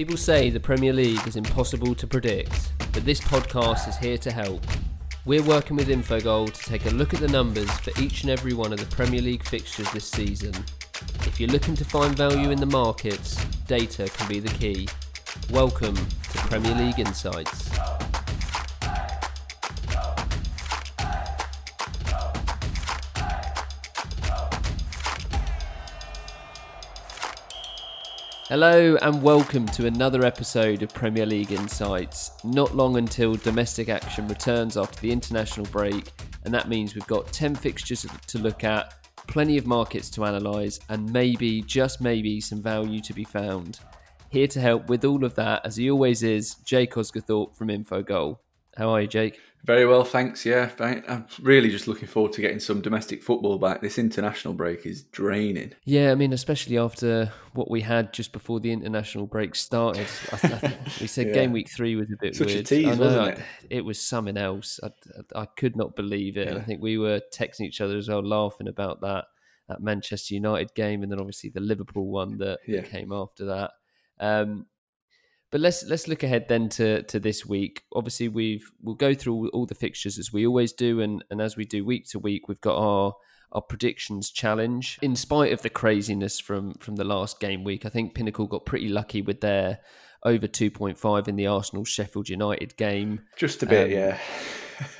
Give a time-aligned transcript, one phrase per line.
[0.00, 4.32] People say the Premier League is impossible to predict, but this podcast is here to
[4.32, 4.64] help.
[5.26, 8.54] We're working with Infogol to take a look at the numbers for each and every
[8.54, 10.54] one of the Premier League fixtures this season.
[11.26, 14.88] If you're looking to find value in the markets, data can be the key.
[15.50, 17.69] Welcome to Premier League Insights.
[28.50, 32.32] Hello and welcome to another episode of Premier League Insights.
[32.42, 36.10] Not long until domestic action returns after the international break,
[36.44, 40.80] and that means we've got 10 fixtures to look at, plenty of markets to analyse,
[40.88, 43.78] and maybe, just maybe, some value to be found.
[44.30, 48.38] Here to help with all of that, as he always is, Jake Osgathorpe from Infogol.
[48.76, 49.38] How are you, Jake?
[49.64, 50.46] Very well, thanks.
[50.46, 53.82] Yeah, I'm really just looking forward to getting some domestic football back.
[53.82, 55.72] This international break is draining.
[55.84, 60.06] Yeah, I mean, especially after what we had just before the international break started.
[60.32, 61.32] I, I we said yeah.
[61.34, 62.60] game week three was a bit Such weird.
[62.60, 63.44] A tease, know, wasn't it?
[63.68, 64.80] It was something else.
[64.82, 64.90] I,
[65.34, 66.48] I could not believe it.
[66.48, 66.56] Yeah.
[66.56, 69.24] I think we were texting each other as well, laughing about that
[69.70, 72.82] that Manchester United game, and then obviously the Liverpool one that, yeah.
[72.82, 73.70] came after that.
[74.18, 74.66] Um,
[75.50, 77.84] but let's let's look ahead then to to this week.
[77.94, 81.56] Obviously, we've we'll go through all the fixtures as we always do, and and as
[81.56, 83.14] we do week to week, we've got our
[83.52, 84.98] our predictions challenge.
[85.02, 88.64] In spite of the craziness from from the last game week, I think Pinnacle got
[88.64, 89.80] pretty lucky with their
[90.22, 93.22] over two point five in the Arsenal Sheffield United game.
[93.36, 94.18] Just a bit, um, yeah.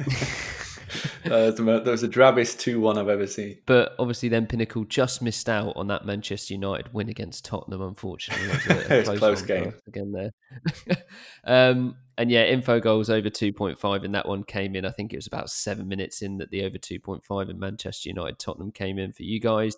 [1.26, 3.58] uh, that was the drabbest 2 1 I've ever seen.
[3.66, 8.48] But obviously, then Pinnacle just missed out on that Manchester United win against Tottenham, unfortunately.
[8.50, 9.74] It was a, a close, close game.
[9.86, 10.96] Again, there.
[11.44, 14.84] um, and yeah, Infogol's over 2.5 and that one came in.
[14.84, 18.38] I think it was about seven minutes in that the over 2.5 in Manchester United
[18.38, 19.76] Tottenham came in for you guys.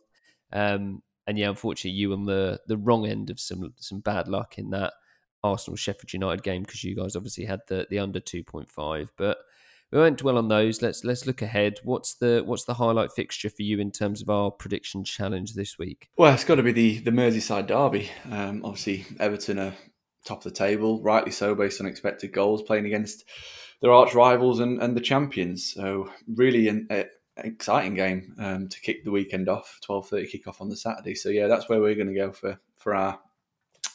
[0.52, 4.58] Um, and yeah, unfortunately, you on the, the wrong end of some some bad luck
[4.58, 4.94] in that
[5.44, 9.08] Arsenal Sheffield United game because you guys obviously had the, the under 2.5.
[9.16, 9.38] But
[9.92, 10.80] we won't dwell on those.
[10.80, 11.74] Let's let's look ahead.
[11.84, 15.78] What's the what's the highlight fixture for you in terms of our prediction challenge this
[15.78, 16.08] week?
[16.16, 18.10] Well, it's got to be the the Merseyside derby.
[18.30, 19.74] Um, obviously, Everton are
[20.24, 23.24] top of the table, rightly so, based on expected goals, playing against
[23.80, 25.72] their arch rivals and, and the champions.
[25.74, 29.78] So really an, an exciting game um, to kick the weekend off.
[29.82, 31.14] Twelve thirty kickoff on the Saturday.
[31.14, 33.20] So yeah, that's where we're going to go for for our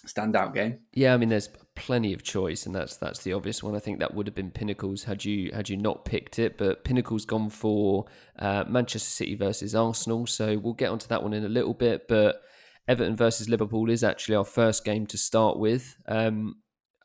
[0.08, 0.80] standout game.
[0.94, 3.76] Yeah, I mean, there's plenty of choice, and that's that's the obvious one.
[3.76, 6.84] I think that would have been Pinnacles had you had you not picked it, but
[6.84, 8.06] Pinnacles gone for
[8.40, 10.26] uh, Manchester City versus Arsenal.
[10.28, 12.42] So we'll get onto that one in a little bit, but
[12.88, 15.96] Everton versus Liverpool is actually our first game to start with.
[16.08, 16.56] Um,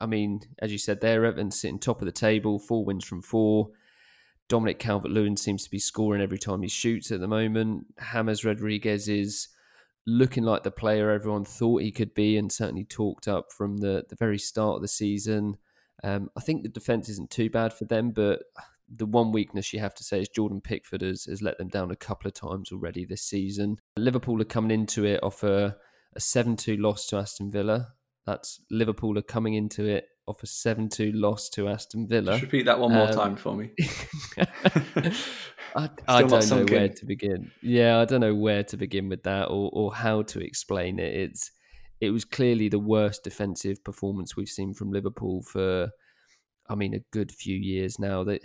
[0.00, 3.22] I mean, as you said there, Everton sitting top of the table, four wins from
[3.22, 3.70] four.
[4.48, 7.86] Dominic Calvert-Lewin seems to be scoring every time he shoots at the moment.
[8.12, 9.48] James Rodriguez is
[10.06, 14.04] looking like the player everyone thought he could be and certainly talked up from the,
[14.08, 15.56] the very start of the season.
[16.02, 18.40] Um, I think the defence isn't too bad for them, but
[18.94, 21.90] the one weakness you have to say is Jordan Pickford has, has let them down
[21.90, 23.78] a couple of times already this season.
[23.96, 25.76] Liverpool are coming into it off a,
[26.14, 27.88] a 7 2 loss to Aston Villa.
[28.26, 32.32] That's Liverpool are coming into it off a 7 2 loss to Aston Villa.
[32.32, 33.70] Just repeat that one more um, time for me.
[35.76, 37.50] I, I don't know where to begin.
[37.60, 41.14] Yeah, I don't know where to begin with that or, or how to explain it.
[41.14, 41.50] It's
[42.00, 45.90] it was clearly the worst defensive performance we've seen from Liverpool for,
[46.68, 48.24] I mean, a good few years now.
[48.24, 48.40] That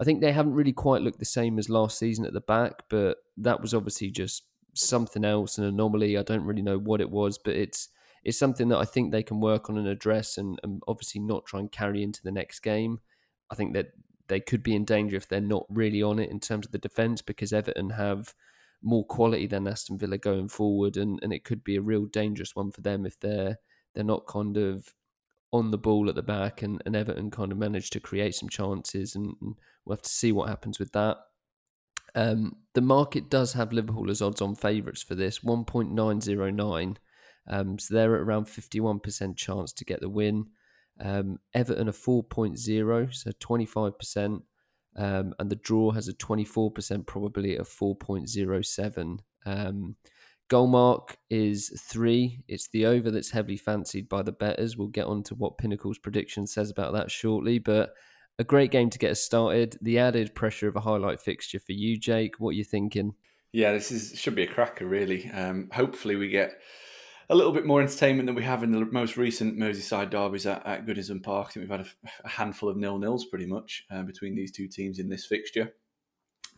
[0.00, 2.84] I think they haven't really quite looked the same as last season at the back,
[2.88, 4.44] but that was obviously just
[4.74, 6.16] something else, an anomaly.
[6.16, 7.90] I don't really know what it was, but it's
[8.24, 11.46] it's something that I think they can work on and address, and, and obviously not
[11.46, 13.00] try and carry into the next game.
[13.50, 13.92] I think that
[14.28, 16.78] they could be in danger if they're not really on it in terms of the
[16.78, 18.34] defence because Everton have
[18.82, 22.54] more quality than Aston Villa going forward, and, and it could be a real dangerous
[22.54, 23.58] one for them if they're
[23.94, 24.94] they're not kind of
[25.52, 28.48] on the ball at the back, and, and Everton kind of managed to create some
[28.48, 31.18] chances, and, and we'll have to see what happens with that.
[32.14, 36.96] Um, the market does have Liverpool as odds on favourites for this, 1.909.
[37.48, 40.46] Um, so they're at around 51% chance to get the win.
[41.00, 44.42] Um, Everton a 4.0, so 25%.
[44.96, 49.18] Um, and the draw has a 24% probability of 4.07.
[49.46, 49.96] Um,
[50.48, 52.42] goal mark is three.
[52.48, 54.76] It's the over that's heavily fancied by the betters.
[54.76, 57.58] We'll get on to what Pinnacle's prediction says about that shortly.
[57.58, 57.94] But
[58.38, 59.78] a great game to get us started.
[59.80, 62.40] The added pressure of a highlight fixture for you, Jake.
[62.40, 63.14] What are you thinking?
[63.52, 65.30] Yeah, this is should be a cracker, really.
[65.30, 66.52] Um, hopefully, we get
[67.30, 70.66] a little bit more entertainment than we have in the most recent Merseyside derbies at,
[70.66, 71.46] at Goodison Park.
[71.48, 74.50] I think we've had a, a handful of nil nils pretty much uh, between these
[74.50, 75.72] two teams in this fixture.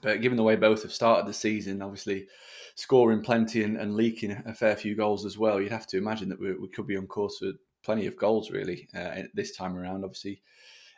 [0.00, 2.26] But given the way both have started the season, obviously
[2.74, 6.30] scoring plenty and, and leaking a fair few goals as well, you'd have to imagine
[6.30, 7.52] that we, we could be on course for
[7.84, 10.04] plenty of goals really uh, this time around.
[10.04, 10.40] Obviously,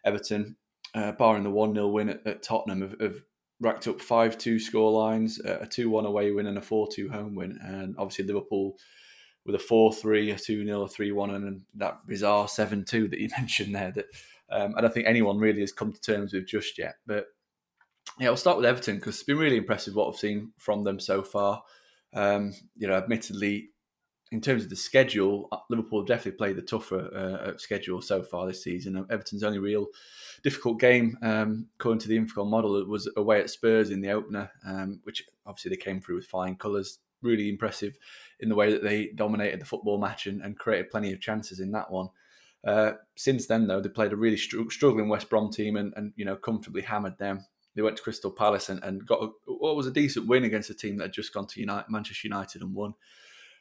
[0.05, 0.55] Everton,
[0.95, 3.23] uh, barring the one 0 win at, at Tottenham, have, have,
[3.61, 7.09] racked up five two score lines, a two one away win, and a four two
[7.09, 8.77] home win, and obviously Liverpool
[9.47, 13.09] with a 4 3, a 2 0, a 3 1, and that bizarre 7 2
[13.09, 14.07] that you mentioned there that
[14.51, 16.97] um, I don't think anyone really has come to terms with just yet.
[17.07, 17.27] But
[18.19, 21.01] yeah, I'll start with Everton because it's been really impressive what I've seen from them
[21.01, 21.63] so far.
[22.13, 23.71] Um, you know, admittedly,
[24.31, 28.23] in terms of the schedule, uh, Liverpool have definitely played the tougher uh, schedule so
[28.23, 29.05] far this season.
[29.11, 29.87] Everton's only real
[30.43, 34.51] difficult game, um, according to the Infogol model, was away at Spurs in the opener,
[34.67, 36.99] um, which obviously they came through with flying colours.
[37.23, 37.97] Really impressive
[38.45, 41.61] in the way that they dominated the football match and, and created plenty of chances
[41.61, 42.11] in that one.
[42.63, 46.13] Uh, since then, though, they played a really str- struggling West Brom team and, and,
[46.15, 47.45] you know comfortably hammered them.
[47.75, 50.71] They went to Crystal Palace and, and got a, what was a decent win against
[50.71, 52.95] a team that had just gone to United, Manchester United and won.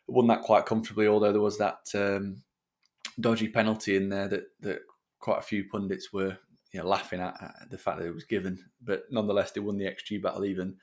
[0.08, 2.44] Won that quite comfortably, although there was that um,
[3.20, 4.80] dodgy penalty in there that, that
[5.20, 6.38] quite a few pundits were
[6.74, 8.60] you know, laughing at, at, the fact that it was given.
[8.82, 10.76] But nonetheless, they won the XG battle even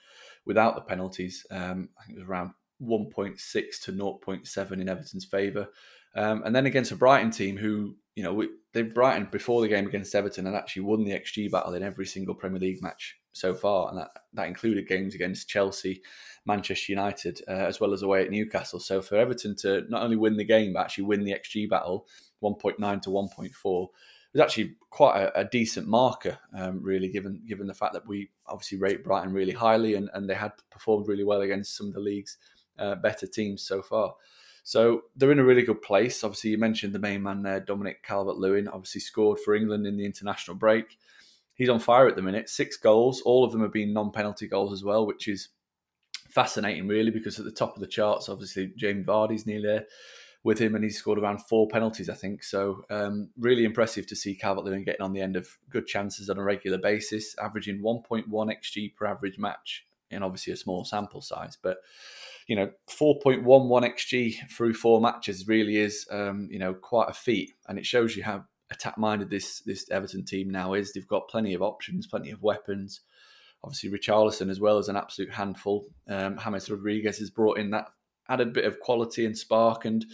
[0.47, 1.47] without the penalties.
[1.51, 2.53] Um, I think it was around
[2.83, 5.69] 1.6 to 0.7 in Everton's favour.
[6.15, 9.69] Um, and then against a Brighton team who, you know, we, they Brighton before the
[9.69, 13.17] game against Everton had actually won the XG battle in every single Premier League match
[13.33, 16.03] so far, and that, that included games against Chelsea,
[16.47, 18.81] Manchester United, uh, as well as away at Newcastle.
[18.81, 22.07] So for Everton to not only win the game but actually win the XG battle,
[22.43, 23.89] 1.9 to 1.4,
[24.33, 28.31] was actually quite a, a decent marker, um, really, given given the fact that we
[28.47, 31.95] obviously rate Brighton really highly and, and they had performed really well against some of
[31.95, 32.37] the league's
[32.81, 34.15] uh, better teams so far.
[34.63, 36.23] So they're in a really good place.
[36.23, 39.97] Obviously, you mentioned the main man there, Dominic Calvert Lewin, obviously scored for England in
[39.97, 40.99] the international break.
[41.55, 43.21] He's on fire at the minute, six goals.
[43.23, 45.49] All of them have been non penalty goals as well, which is
[46.31, 49.87] fascinating, really, because at the top of the charts, obviously, Jamie Vardy's nearly there
[50.43, 52.43] with him, and he's scored around four penalties, I think.
[52.43, 56.31] So, um, really impressive to see Calvert Lewin getting on the end of good chances
[56.31, 61.21] on a regular basis, averaging 1.1 xG per average match, in obviously a small sample
[61.21, 61.59] size.
[61.61, 61.79] But
[62.51, 67.53] you know, 4.11 xG through four matches really is, um, you know, quite a feat,
[67.69, 68.43] and it shows you how
[68.73, 70.93] attack minded this this Everton team now is.
[70.93, 73.03] They've got plenty of options, plenty of weapons.
[73.63, 75.87] Obviously, Richarlison as well as an absolute handful.
[76.09, 77.87] Um, James Rodriguez has brought in that
[78.29, 80.05] added bit of quality and spark, and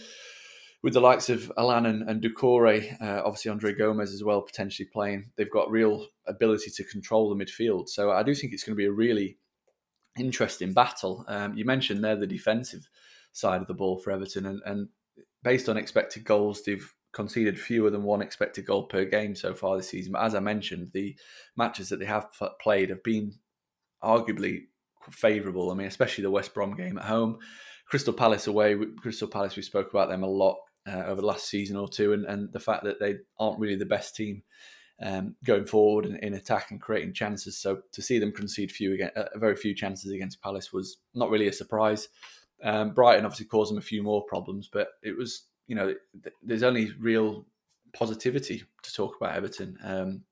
[0.83, 4.87] with the likes of Allan and, and Doucouré, uh, obviously Andre Gomes as well potentially
[4.93, 7.89] playing, they've got real ability to control the midfield.
[7.89, 9.39] So I do think it's going to be a really
[10.17, 11.25] interesting battle.
[11.27, 12.89] Um, you mentioned there the defensive
[13.31, 14.89] side of the ball for Everton, and, and
[15.43, 19.77] based on expected goals, they've conceded fewer than one expected goal per game so far
[19.77, 20.11] this season.
[20.11, 21.15] But as I mentioned, the
[21.55, 22.27] matches that they have
[22.61, 23.33] played have been
[24.03, 24.65] arguably
[25.09, 25.71] favourable.
[25.71, 27.39] I mean, especially the West Brom game at home,
[27.89, 28.75] Crystal Palace away.
[29.01, 32.13] Crystal Palace, we spoke about them a lot uh, over the last season or two,
[32.13, 34.43] and, and the fact that they aren't really the best team
[35.01, 37.57] um, going forward in, in, attack and creating chances.
[37.57, 41.29] So to see them concede few again, uh, very few chances against Palace was not
[41.29, 42.09] really a surprise.
[42.63, 46.35] Um, Brighton obviously caused them a few more problems, but it was you know th-
[46.41, 47.45] there's only real
[47.93, 49.77] positivity to talk about Everton.
[49.83, 50.23] Um,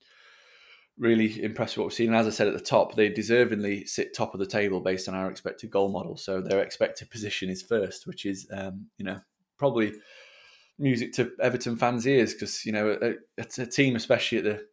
[0.98, 2.08] really impressed with what we've seen.
[2.08, 5.10] And as I said at the top, they deservingly sit top of the table based
[5.10, 6.16] on our expected goal model.
[6.16, 9.20] So their expected position is first, which is um, you know
[9.58, 9.94] probably
[10.78, 14.66] music to Everton fans' ears because you know it's a team, especially at the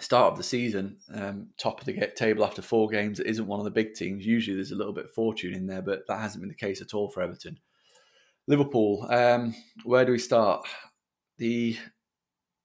[0.00, 3.20] start of the season, um, top of the table after four games.
[3.20, 4.24] It isn't one of the big teams.
[4.24, 6.80] Usually, there's a little bit of fortune in there, but that hasn't been the case
[6.80, 7.58] at all for Everton.
[8.46, 9.54] Liverpool, um,
[9.84, 10.66] where do we start?
[11.38, 11.76] The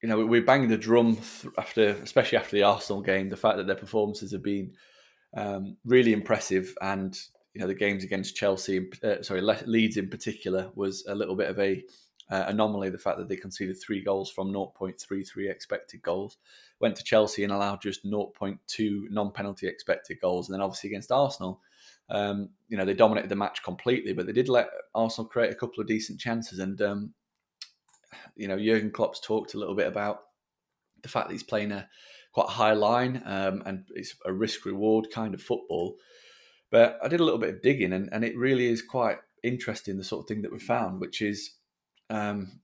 [0.01, 1.17] you know we're banging the drum
[1.57, 3.29] after, especially after the Arsenal game.
[3.29, 4.73] The fact that their performances have been
[5.35, 7.17] um, really impressive, and
[7.53, 11.49] you know the games against Chelsea, uh, sorry Leeds in particular, was a little bit
[11.49, 11.83] of a
[12.29, 16.37] uh, anomaly the fact that they conceded three goals from 0.33 expected goals.
[16.79, 18.57] Went to Chelsea and allowed just 0.2
[19.09, 20.47] non penalty expected goals.
[20.47, 21.61] And then obviously against Arsenal,
[22.09, 25.55] um, you know, they dominated the match completely, but they did let Arsenal create a
[25.55, 26.59] couple of decent chances.
[26.59, 27.13] And, um,
[28.35, 30.21] you know, Jurgen Klopp's talked a little bit about
[31.01, 31.87] the fact that he's playing a
[32.31, 35.97] quite high line um, and it's a risk reward kind of football.
[36.71, 39.97] But I did a little bit of digging and, and it really is quite interesting
[39.97, 41.51] the sort of thing that we found, which is
[42.09, 42.59] um,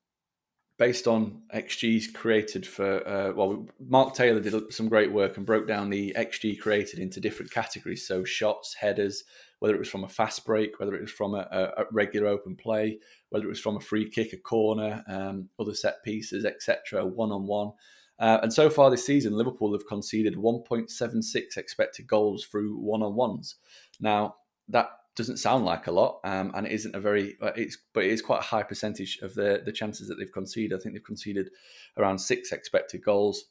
[0.79, 5.67] based on XGs created for, uh, well, Mark Taylor did some great work and broke
[5.67, 8.08] down the XG created into different categories.
[8.08, 9.25] So shots, headers,
[9.60, 12.55] whether it was from a fast break, whether it was from a, a regular open
[12.55, 12.98] play,
[13.29, 17.34] whether it was from a free kick, a corner, um, other set pieces, etc., one
[17.34, 17.74] on one.
[18.17, 23.55] and so far this season, Liverpool have conceded 1.76 expected goals through one on ones.
[24.00, 24.36] Now,
[24.69, 27.35] that doesn't sound like a lot, um, and it isn't a very.
[27.41, 30.31] Uh, it's but it is quite a high percentage of the the chances that they've
[30.31, 30.73] conceded.
[30.73, 31.49] I think they've conceded
[31.97, 33.43] around six expected goals.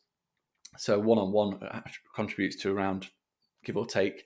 [0.78, 1.60] So one on one
[2.14, 3.08] contributes to around,
[3.64, 4.24] give or take,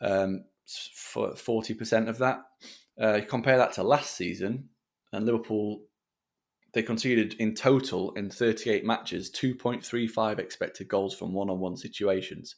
[0.00, 0.46] um,
[0.94, 2.40] for forty percent of that.
[2.98, 4.70] Uh, compare that to last season,
[5.12, 5.82] and Liverpool
[6.72, 12.56] they conceded in total in 38 matches 2.35 expected goals from one-on-one situations.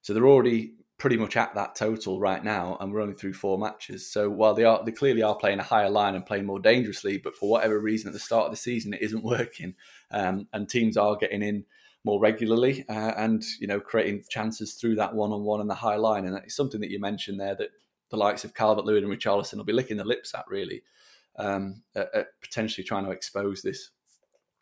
[0.00, 3.58] So they're already pretty much at that total right now, and we're only through four
[3.58, 4.08] matches.
[4.08, 7.18] So while they are, they clearly are playing a higher line and playing more dangerously,
[7.18, 9.74] but for whatever reason at the start of the season, it isn't working,
[10.12, 11.64] um, and teams are getting in
[12.04, 16.24] more regularly uh, and you know creating chances through that one-on-one and the high line,
[16.24, 17.70] and it's something that you mentioned there that
[18.10, 20.84] the likes of Calvert-Lewin and Richarlison will be licking their lips at really,
[21.36, 23.90] um, at, at potentially trying to expose this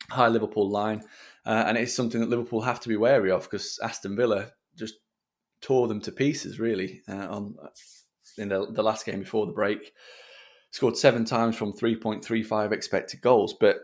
[0.09, 1.03] high Liverpool line,
[1.45, 4.95] uh, and it's something that Liverpool have to be wary of because Aston Villa just
[5.61, 7.55] tore them to pieces really uh, on
[8.37, 9.93] in the, the last game before the break.
[10.71, 13.77] Scored seven times from 3.35 expected goals, but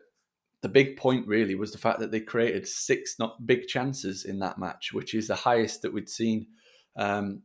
[0.62, 4.40] the big point really was the fact that they created six not big chances in
[4.40, 6.48] that match, which is the highest that we'd seen
[6.96, 7.42] um,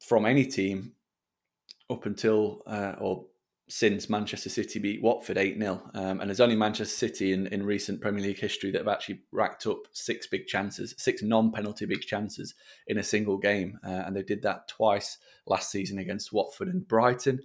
[0.00, 0.92] from any team
[1.90, 3.26] up until uh, or
[3.68, 5.90] since Manchester City beat Watford 8 0.
[5.94, 9.20] Um, and there's only Manchester City in, in recent Premier League history that have actually
[9.32, 12.54] racked up six big chances, six non penalty big chances
[12.86, 13.78] in a single game.
[13.84, 17.40] Uh, and they did that twice last season against Watford and Brighton.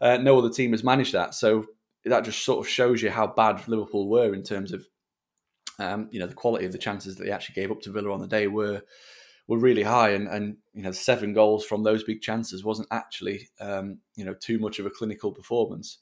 [0.00, 1.34] Uh, no other team has managed that.
[1.34, 1.66] So
[2.04, 4.86] that just sort of shows you how bad Liverpool were in terms of.
[5.78, 8.10] Um, you know the quality of the chances that they actually gave up to Villa
[8.10, 8.80] on the day were
[9.48, 13.48] were really high, and and you know seven goals from those big chances wasn't actually
[13.60, 15.98] um, you know too much of a clinical performance.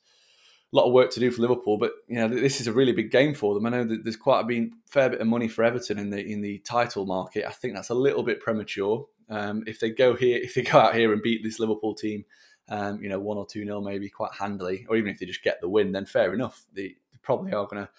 [0.72, 2.92] A lot of work to do for Liverpool, but you know this is a really
[2.92, 3.66] big game for them.
[3.66, 6.24] I know that there's quite a been fair bit of money for Everton in the
[6.24, 7.46] in the title market.
[7.46, 9.06] I think that's a little bit premature.
[9.30, 12.24] Um, if they go here, if they go out here and beat this Liverpool team,
[12.68, 15.44] um, you know one or two nil maybe quite handily, or even if they just
[15.44, 16.64] get the win, then fair enough.
[16.72, 17.90] They, they probably are going to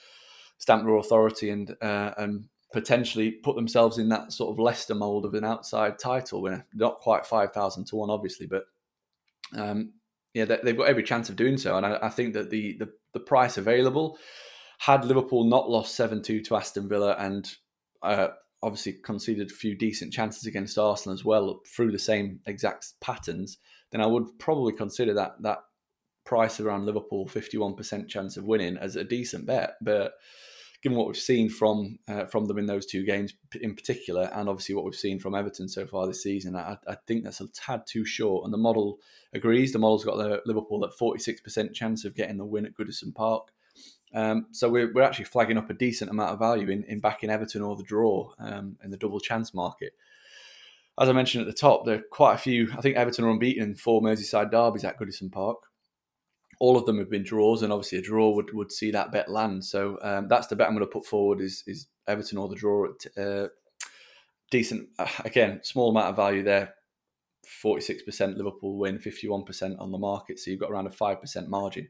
[0.58, 5.24] stamp their authority and uh, and potentially put themselves in that sort of Leicester mold
[5.24, 6.68] of an outside title winner.
[6.74, 8.66] Not quite 5,000 to 1, obviously, but
[9.56, 9.94] um,
[10.34, 11.78] yeah, they've got every chance of doing so.
[11.78, 14.18] And I, I think that the, the, the price available,
[14.80, 17.50] had Liverpool not lost 7 2 to Aston Villa and
[18.04, 18.28] uh,
[18.62, 23.58] obviously conceded a few decent chances against Arsenal as well through the same exact patterns,
[23.94, 25.60] then I would probably consider that that
[26.26, 29.76] price around Liverpool 51% chance of winning as a decent bet.
[29.82, 30.16] But
[30.86, 34.48] given what we've seen from uh, from them in those two games in particular, and
[34.48, 37.48] obviously what we've seen from Everton so far this season, I, I think that's a
[37.48, 38.46] tad too short.
[38.46, 39.00] And the model
[39.34, 39.74] agrees.
[39.74, 42.78] The model's got the Liverpool at forty six percent chance of getting the win at
[42.78, 43.48] Goodison Park.
[44.14, 47.32] Um, so we're, we're actually flagging up a decent amount of value in, in backing
[47.32, 49.94] Everton or the draw um, in the double chance market.
[51.00, 52.72] As I mentioned at the top, there are quite a few.
[52.78, 55.58] I think Everton are unbeaten in four Merseyside derbies at Goodison Park
[56.60, 59.30] all of them have been draws, and obviously a draw would, would see that bet
[59.30, 59.64] land.
[59.66, 62.56] So um, that's the bet I'm going to put forward is is Everton or the
[62.56, 63.48] draw at uh,
[64.52, 64.90] decent
[65.26, 66.74] again small amount of value there.
[67.62, 70.88] Forty six percent Liverpool win, fifty one percent on the market, so you've got around
[70.88, 71.88] a five percent margin,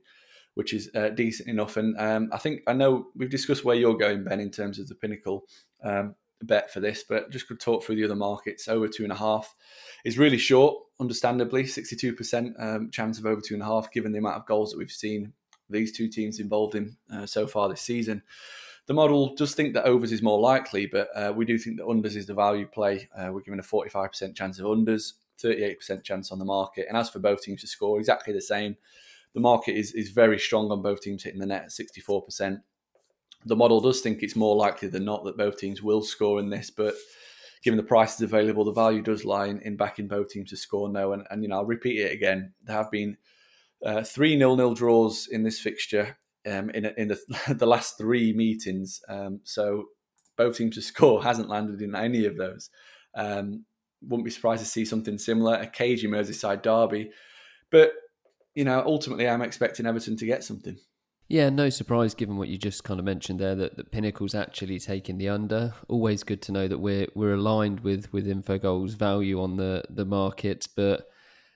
[0.55, 1.77] which is uh, decent enough.
[1.77, 4.89] And um, I think I know we've discussed where you're going, Ben, in terms of
[4.89, 5.45] the pinnacle
[5.83, 8.67] um, bet for this, but just could talk through the other markets.
[8.67, 9.55] Over two and a half
[10.03, 14.19] is really short understandably, 62% um, chance of over two and a half, given the
[14.19, 15.33] amount of goals that we've seen
[15.69, 18.21] these two teams involved in uh, so far this season.
[18.87, 21.87] The model does think that overs is more likely, but uh, we do think that
[21.87, 23.09] unders is the value play.
[23.17, 25.13] Uh, we're given a 45% chance of unders,
[25.43, 26.85] 38% chance on the market.
[26.87, 28.77] And as for both teams to score, exactly the same.
[29.33, 32.61] The market is, is very strong on both teams hitting the net at 64%.
[33.45, 36.49] The model does think it's more likely than not that both teams will score in
[36.49, 36.95] this, but
[37.63, 40.89] given the prices available, the value does lie in, in backing both teams to score
[40.89, 41.13] no.
[41.13, 42.53] And, and you know, I'll repeat it again.
[42.63, 43.17] There have been
[43.85, 47.19] uh, three nil-nil draws in this fixture um, in in the,
[47.57, 49.01] the last three meetings.
[49.09, 49.85] Um, so
[50.37, 52.69] both teams to score hasn't landed in any of those.
[53.15, 53.65] Um,
[54.01, 57.09] wouldn't be surprised to see something similar, a cagey Merseyside derby.
[57.71, 57.93] But
[58.53, 60.77] you know, ultimately, I'm expecting Everton to get something.
[61.27, 64.79] Yeah, no surprise given what you just kind of mentioned there that, that Pinnacle's actually
[64.79, 65.73] taking the under.
[65.87, 70.05] Always good to know that we're we're aligned with with Infogol's value on the the
[70.05, 71.07] market, but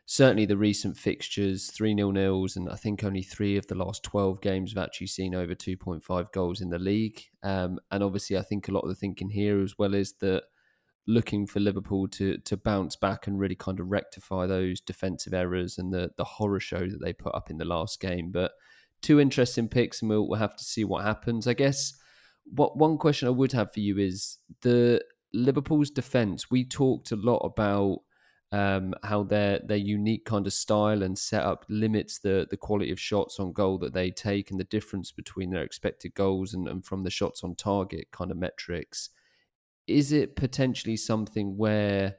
[0.08, 4.02] certainly the recent fixtures, three nil nils, and I think only three of the last
[4.04, 7.22] twelve games have actually seen over two point five goals in the league.
[7.44, 10.46] Um, and obviously, I think a lot of the thinking here as well is that
[11.08, 15.78] looking for Liverpool to to bounce back and really kind of rectify those defensive errors
[15.78, 18.52] and the the horror show that they put up in the last game, but
[19.02, 21.48] two interesting picks, and we'll, we'll have to see what happens.
[21.48, 21.94] I guess
[22.46, 25.02] what one question I would have for you is the
[25.34, 26.50] Liverpool's defense.
[26.50, 28.00] We talked a lot about
[28.52, 33.00] um, how their their unique kind of style and setup limits the the quality of
[33.00, 36.84] shots on goal that they take and the difference between their expected goals and, and
[36.84, 39.10] from the shots on target kind of metrics.
[39.88, 42.16] Is it potentially something where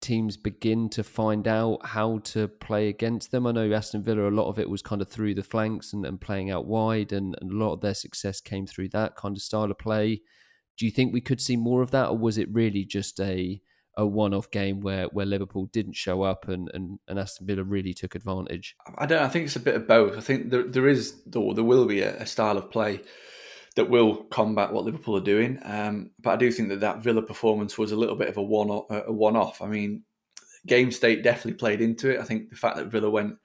[0.00, 3.46] teams begin to find out how to play against them?
[3.46, 6.06] I know Aston Villa, a lot of it was kind of through the flanks and,
[6.06, 9.36] and playing out wide, and, and a lot of their success came through that kind
[9.36, 10.22] of style of play.
[10.76, 13.60] Do you think we could see more of that, or was it really just a
[13.96, 17.92] a one-off game where where Liverpool didn't show up and and, and Aston Villa really
[17.92, 18.76] took advantage?
[18.96, 19.22] I don't.
[19.22, 20.16] I think it's a bit of both.
[20.16, 23.00] I think there there is or there will be a, a style of play
[23.78, 25.60] that will combat what Liverpool are doing.
[25.62, 28.42] Um, but I do think that that Villa performance was a little bit of a
[28.42, 29.62] one a one off.
[29.62, 30.02] I mean,
[30.66, 32.18] game state definitely played into it.
[32.18, 33.36] I think the fact that Villa went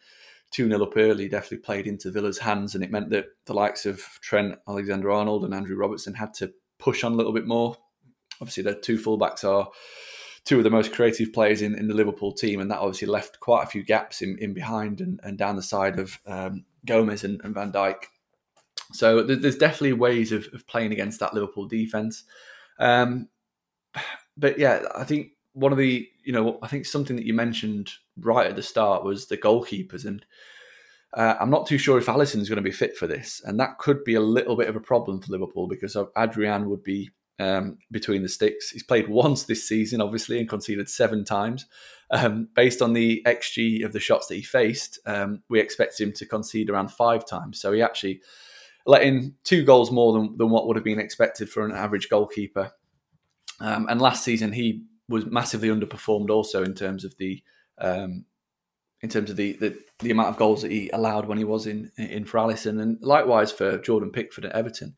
[0.50, 3.86] 2 0 up early definitely played into Villa's hands, and it meant that the likes
[3.86, 7.78] of Trent Alexander Arnold and Andrew Robertson had to push on a little bit more.
[8.42, 9.70] Obviously, their two fullbacks are
[10.46, 13.40] two of the most creative players in, in the Liverpool team, and that obviously left
[13.40, 17.24] quite a few gaps in, in behind and, and down the side of um, Gomez
[17.24, 18.06] and, and, Van Dijk.
[18.94, 22.24] So there's definitely ways of, of playing against that Liverpool defense.
[22.80, 23.28] Um,
[24.38, 27.92] but yeah, I think one of the you know I think something that you mentioned
[28.18, 30.26] right at the start was the goalkeepers, and
[31.14, 33.60] uh, I'm not too sure if Alisson is going to be fit for this, and
[33.60, 37.12] that could be a little bit of a problem for Liverpool because Adrian would be
[37.40, 38.70] um, between the sticks.
[38.70, 41.66] He's played once this season, obviously, and conceded seven times.
[42.12, 46.12] Um, based on the XG of the shots that he faced, um, we expect him
[46.14, 47.60] to concede around five times.
[47.60, 48.22] So he actually
[48.86, 52.10] let in two goals more than, than what would have been expected for an average
[52.10, 52.72] goalkeeper.
[53.60, 57.42] Um, and last season, he was massively underperformed also in terms of the
[57.78, 58.26] um,
[59.02, 61.68] in terms of the, the, the amount of goals that he allowed when he was
[61.68, 64.96] in in for Alisson, and likewise for Jordan Pickford at Everton.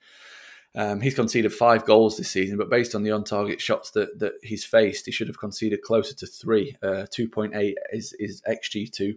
[0.78, 4.34] Um, he's conceded five goals this season, but based on the on-target shots that, that
[4.44, 6.76] he's faced, he should have conceded closer to three.
[6.84, 9.16] Uh, two point eight is is xG two.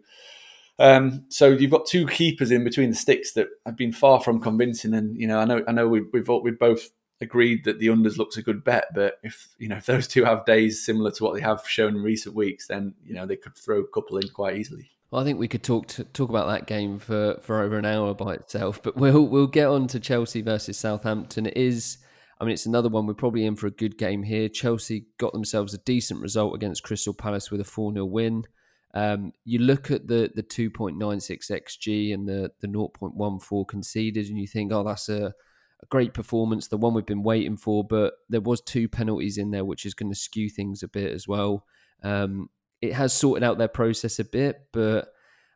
[0.79, 4.41] Um, so you've got two keepers in between the sticks that have been far from
[4.41, 7.89] convincing, and you know I know I know we, we've we've both agreed that the
[7.89, 11.11] unders looks a good bet, but if you know if those two have days similar
[11.11, 13.89] to what they have shown in recent weeks, then you know they could throw a
[13.89, 14.91] couple in quite easily.
[15.11, 17.87] Well, I think we could talk to, talk about that game for, for over an
[17.87, 21.47] hour by itself, but we'll we'll get on to Chelsea versus Southampton.
[21.47, 21.99] It is,
[22.41, 23.07] I mean, it's another one.
[23.07, 24.49] We're probably in for a good game here.
[24.49, 28.45] Chelsea got themselves a decent result against Crystal Palace with a four 0 win.
[28.95, 32.89] Um, you look at the the two point nine six xg and the the zero
[32.89, 35.35] point one four conceded, and you think, oh, that's a
[35.81, 37.85] a great performance, the one we've been waiting for.
[37.85, 41.13] But there was two penalties in there, which is going to skew things a bit
[41.13, 41.65] as well.
[42.03, 45.13] Um, it has sorted out their process a bit, but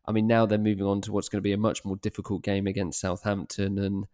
[0.06, 2.42] I mean, now they're moving on to what's going to be a much more difficult
[2.42, 3.78] game against Southampton.
[3.78, 4.06] And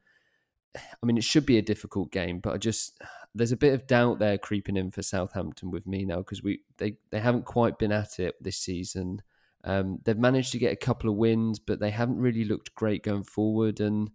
[0.75, 3.01] I mean, it should be a difficult game, but I just,
[3.35, 6.61] there's a bit of doubt there creeping in for Southampton with me now because we
[6.79, 9.23] they, they haven't quite been at it this season.
[9.65, 13.03] Um, they've managed to get a couple of wins, but they haven't really looked great
[13.03, 13.81] going forward.
[13.81, 14.11] And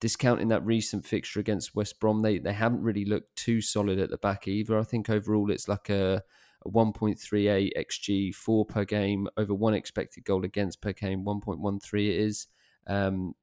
[0.00, 4.10] discounting that recent fixture against West Brom, they, they haven't really looked too solid at
[4.10, 4.78] the back either.
[4.78, 6.22] I think overall it's like a
[6.66, 12.48] 1.38 xg four per game over one expected goal against per game 1.13 it is
[12.88, 13.34] um,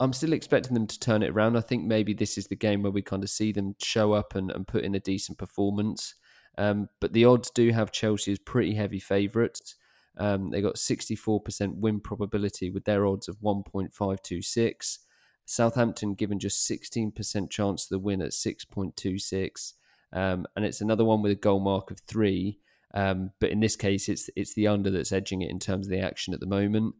[0.00, 1.56] i'm still expecting them to turn it around.
[1.56, 4.34] I think maybe this is the game where we kind of see them show up
[4.34, 6.14] and, and put in a decent performance.
[6.58, 9.76] Um, but the odds do have chelsea as pretty heavy favourites.
[10.18, 14.98] Um, they got 64% win probability with their odds of 1.526
[15.46, 19.72] southampton given just 16% chance of the win at 6.26
[20.12, 22.58] um, and it's another one with a goal mark of three.
[22.92, 25.90] Um, but in this case, it's it's the under that's edging it in terms of
[25.90, 26.94] the action at the moment.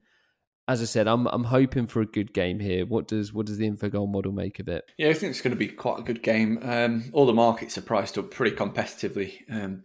[0.71, 2.87] As I said, I'm I'm hoping for a good game here.
[2.87, 4.85] What does what does the Infogol model make of it?
[4.99, 6.61] Yeah, I think it's going to be quite a good game.
[6.63, 9.83] Um, all the markets are priced up pretty competitively um,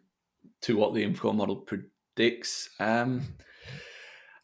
[0.62, 2.69] to what the Infogol model predicts.
[2.80, 3.24] Um,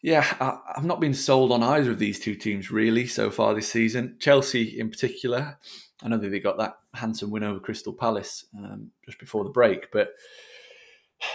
[0.02, 3.54] yeah, I, have not been sold on either of these two teams really so far
[3.54, 4.16] this season.
[4.20, 5.60] Chelsea, in particular,
[6.02, 9.52] I know that they got that handsome win over Crystal Palace um, just before the
[9.52, 10.16] break, but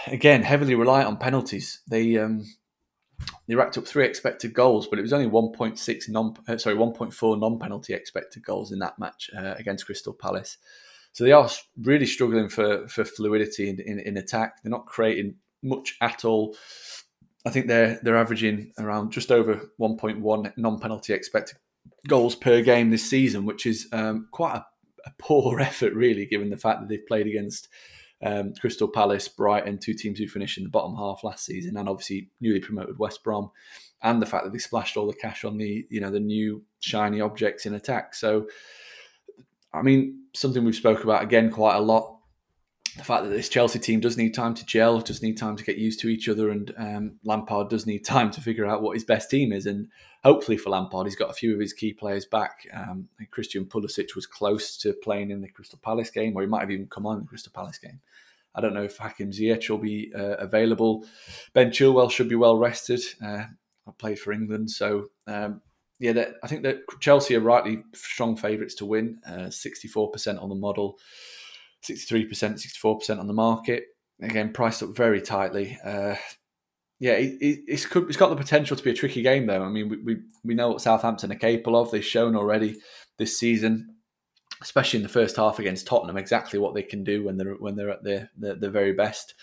[0.08, 1.82] again, heavily reliant on penalties.
[1.88, 2.44] They um,
[3.48, 7.40] they racked up three expected goals, but it was only 1.6 non uh, sorry 1.4
[7.40, 10.58] non penalty expected goals in that match uh, against Crystal Palace.
[11.12, 11.48] So they are
[11.82, 14.62] really struggling for for fluidity in, in, in attack.
[14.62, 16.56] They're not creating much at all.
[17.46, 21.58] I think they're they're averaging around just over 1.1 non penalty expected
[22.08, 24.66] goals per game this season, which is um, quite a,
[25.06, 27.68] a poor effort, really, given the fact that they've played against
[28.22, 31.88] um, Crystal Palace, Brighton, two teams who finished in the bottom half last season, and
[31.88, 33.50] obviously newly promoted West Brom,
[34.02, 36.62] and the fact that they splashed all the cash on the you know the new
[36.80, 38.14] shiny objects in attack.
[38.14, 38.48] So,
[39.72, 42.16] I mean, something we've spoke about again quite a lot
[42.96, 45.64] the fact that this Chelsea team does need time to gel, does need time to
[45.64, 48.94] get used to each other, and um, Lampard does need time to figure out what
[48.94, 49.66] his best team is.
[49.66, 49.88] And
[50.26, 52.66] hopefully for Lampard, he's got a few of his key players back.
[52.74, 56.62] Um, Christian Pulisic was close to playing in the Crystal Palace game, or he might
[56.62, 58.00] have even come on in the Crystal Palace game.
[58.52, 61.06] I don't know if Hakim Ziyech will be uh, available.
[61.52, 63.00] Ben Chilwell should be well rested.
[63.24, 63.44] Uh,
[63.86, 65.60] I played for England, so um,
[66.00, 69.20] yeah, I think that Chelsea are rightly strong favourites to win.
[69.24, 70.98] Uh, sixty-four percent on the model.
[71.84, 72.30] 63%,
[72.82, 73.84] 64% on the market.
[74.20, 75.78] Again, priced up very tightly.
[76.96, 79.62] Uh, yeah, it, it, it's, it's got the potential to be a tricky game, though.
[79.62, 81.90] I mean, we, we, we know what Southampton are capable of.
[81.90, 82.76] They've shown already
[83.18, 83.96] this season,
[84.62, 87.76] especially in the first half against Tottenham, exactly what they can do when they're when
[87.76, 89.34] they're at their their, their very best.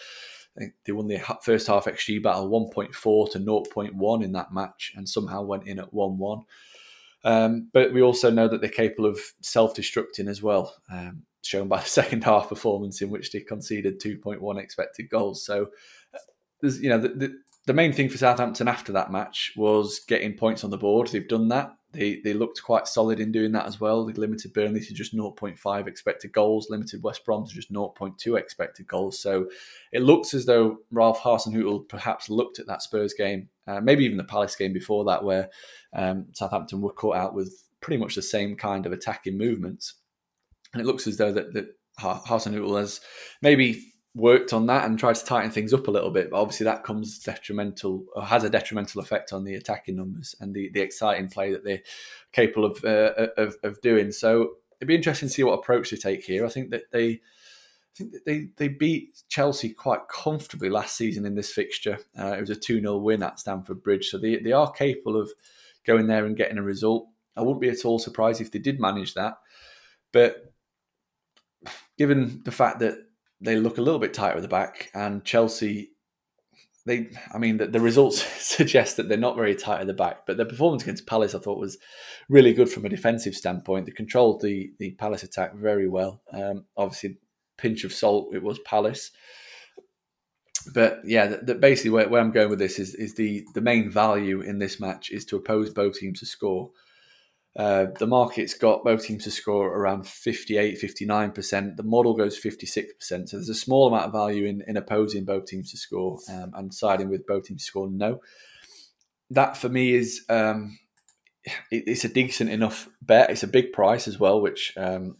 [0.56, 5.42] they won the first half XG battle 1.4 to 0.1 in that match, and somehow
[5.42, 6.44] went in at 1-1.
[7.26, 10.76] Um, but we also know that they're capable of self-destructing as well.
[10.92, 15.46] Um, shown by the second half performance in which they conceded 2.1 expected goals.
[15.46, 15.70] So
[16.62, 20.63] there's you know the, the main thing for Southampton after that match was getting points
[20.63, 21.08] on the board.
[21.08, 21.71] They've done that.
[21.91, 24.06] They they looked quite solid in doing that as well.
[24.06, 28.88] They limited Burnley to just 0.5 expected goals, limited West Brom to just 0.2 expected
[28.88, 29.19] goals.
[29.19, 29.47] So
[29.91, 34.17] it looks as though Ralph Hasenhüttl perhaps looked at that Spurs game, uh, maybe even
[34.17, 35.49] the Palace game before that, where
[35.93, 39.95] um, Southampton were caught out with pretty much the same kind of attacking movements
[40.73, 41.67] and it looks as though that, that
[41.99, 42.99] Hasenhüttl has
[43.41, 46.30] maybe worked on that and tried to tighten things up a little bit.
[46.30, 50.54] But obviously, that comes detrimental or has a detrimental effect on the attacking numbers and
[50.54, 51.82] the, the exciting play that they're
[52.32, 54.12] capable of, uh, of, of doing.
[54.12, 56.45] So it'd be interesting to see what approach they take here.
[56.45, 57.21] I think that they.
[57.93, 61.99] I think that they, they beat Chelsea quite comfortably last season in this fixture.
[62.17, 64.10] Uh, it was a 2 0 win at Stamford Bridge.
[64.10, 65.32] So they, they are capable of
[65.86, 67.08] going there and getting a result.
[67.38, 69.36] I wouldn't be at all surprised if they did manage that.
[70.12, 70.54] But
[71.99, 72.97] given the fact that
[73.43, 75.91] they look a little bit tighter at the back and Chelsea
[76.86, 80.25] they I mean the, the, results suggest that they're not very tight at the back,
[80.25, 81.77] but their performance against Palace I thought was
[82.29, 83.86] really good from a defensive standpoint.
[83.86, 86.21] They controlled the the Palace attack very well.
[86.32, 87.17] Um, obviously,
[87.58, 89.12] pinch of salt it was Palace,
[90.73, 94.41] but yeah, basically where, where, I'm going with this is is the the main value
[94.41, 96.71] in this match is to oppose both teams to score.
[97.56, 101.78] Uh, the market's got both teams to score around 58, 59%.
[101.78, 102.88] The model goes 56%.
[103.00, 106.52] So there's a small amount of value in, in opposing both teams to score um,
[106.56, 108.22] and siding with both teams to score no.
[109.30, 110.78] That for me is um,
[111.72, 113.30] it, it's a decent enough bet.
[113.30, 115.18] It's a big price as well, which um,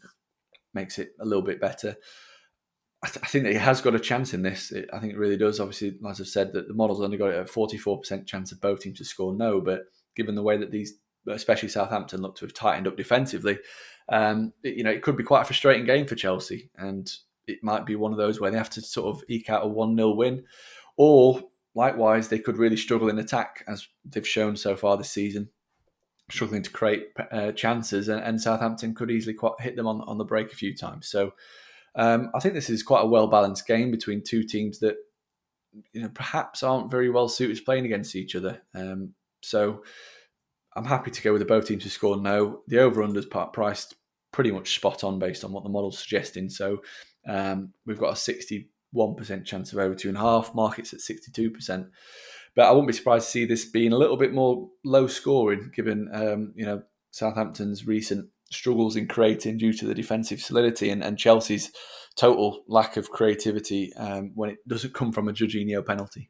[0.74, 1.96] makes it a little bit better.
[3.04, 4.72] I, th- I, think that it has got a chance in this.
[4.72, 5.60] It, I think it really does.
[5.60, 9.00] Obviously, as I've said, that the model's only got a 44% chance of both teams
[9.00, 9.82] to score no, but
[10.16, 10.94] given the way that these
[11.28, 13.60] especially Southampton, look to have tightened up defensively.
[14.10, 17.12] Um, it, you know, it could be quite a frustrating game for Chelsea, and
[17.48, 19.68] it might be one of those where they have to sort of eke out a
[19.68, 20.44] one 0 win,
[20.98, 21.42] or
[21.76, 25.50] likewise they could really struggle in attack as they've shown so far this season,
[26.30, 30.18] struggling to create uh, chances, and, and, Southampton could easily quite hit them on on
[30.18, 31.08] the break a few times.
[31.08, 31.34] So.
[31.96, 34.96] Um, I think this is quite a well balanced game between two teams that
[35.92, 38.62] you know perhaps aren't very well suited to playing against each other.
[38.74, 39.84] Um, so
[40.76, 42.62] I'm happy to go with the both teams to score no.
[42.68, 43.96] The over under is priced
[44.32, 46.50] pretty much spot on based on what the model's suggesting.
[46.50, 46.82] So
[47.28, 50.56] um, we've got a 61% chance of over two and a half.
[50.56, 51.88] Markets at 62%.
[52.56, 55.72] But I wouldn't be surprised to see this being a little bit more low scoring,
[55.76, 61.04] given um, you know Southampton's recent struggles in creating due to the defensive solidity and,
[61.04, 61.72] and Chelsea's
[62.16, 66.30] total lack of creativity um, when it doesn't come from a Jorginho penalty.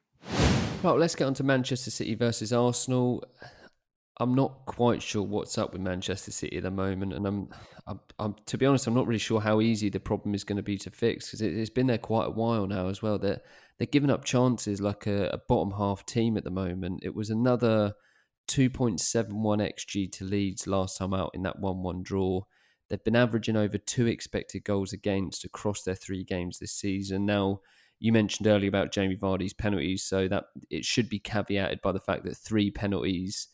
[0.82, 3.24] Well, let's get on to Manchester City versus Arsenal.
[4.20, 7.50] I'm not quite sure what's up with Manchester City at the moment, and I'm,
[7.88, 10.58] I'm, I'm to be honest, I'm not really sure how easy the problem is going
[10.58, 13.18] to be to fix because it, has been there quite a while now as well.
[13.18, 13.42] They're
[13.80, 17.02] they're giving up chances like a, a bottom half team at the moment.
[17.04, 17.96] It was another
[18.50, 22.42] 2.71 xG to Leeds last time out in that one-one draw.
[22.90, 27.26] They've been averaging over two expected goals against across their three games this season.
[27.26, 27.62] Now,
[28.00, 32.00] you mentioned earlier about Jamie Vardy's penalties, so that it should be caveated by the
[32.00, 33.48] fact that three penalties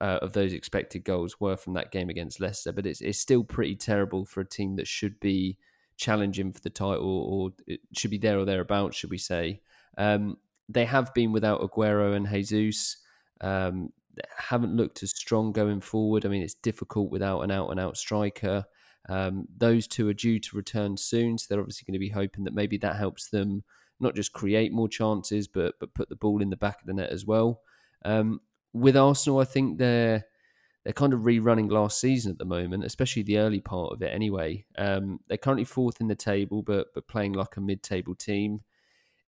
[0.00, 3.44] uh, of those expected goals were from that game against Leicester, but it's it's still
[3.44, 5.58] pretty terrible for a team that should be
[5.96, 9.60] challenging for the title or it should be there or thereabouts, should we say?
[9.98, 12.96] Um, they have been without Aguero and Jesus.
[13.40, 13.92] Um,
[14.36, 16.24] haven't looked as strong going forward.
[16.24, 18.64] I mean, it's difficult without an out and out striker.
[19.08, 22.44] Um, those two are due to return soon, so they're obviously going to be hoping
[22.44, 23.64] that maybe that helps them
[24.00, 26.94] not just create more chances, but but put the ball in the back of the
[26.94, 27.60] net as well.
[28.04, 28.40] Um,
[28.72, 30.24] with Arsenal, I think they're
[30.84, 34.12] they're kind of rerunning last season at the moment, especially the early part of it.
[34.12, 38.62] Anyway, um, they're currently fourth in the table, but but playing like a mid-table team.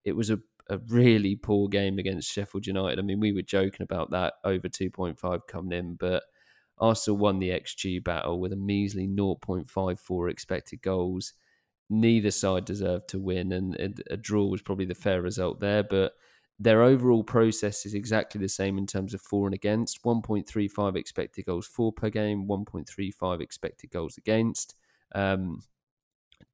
[0.05, 2.99] It was a, a really poor game against Sheffield United.
[2.99, 6.25] I mean, we were joking about that over two point five coming in, but
[6.79, 11.35] Arsenal won the XG battle with a measly 0.54 expected goals.
[11.89, 15.83] Neither side deserved to win, and a draw was probably the fair result there.
[15.83, 16.15] But
[16.59, 21.47] their overall process is exactly the same in terms of for and against 1.35 expected
[21.47, 24.75] goals for per game, 1.35 expected goals against.
[25.15, 25.63] Um,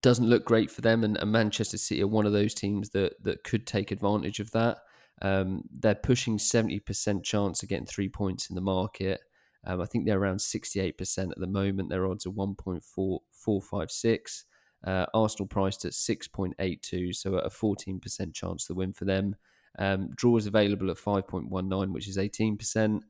[0.02, 3.22] doesn't look great for them, and, and, Manchester City are one of those teams that,
[3.22, 4.78] that could take advantage of that.
[5.20, 9.20] Um, they're pushing 70% chance of getting three points in the market.
[9.66, 11.90] Um, I think they're around 68% at the moment.
[11.90, 14.44] Their odds are 1.456.
[14.86, 19.36] Uh, Arsenal priced at 6.82, so a 14% chance to win for them.
[19.78, 23.00] Um, draws available at 5.19, which is 18%.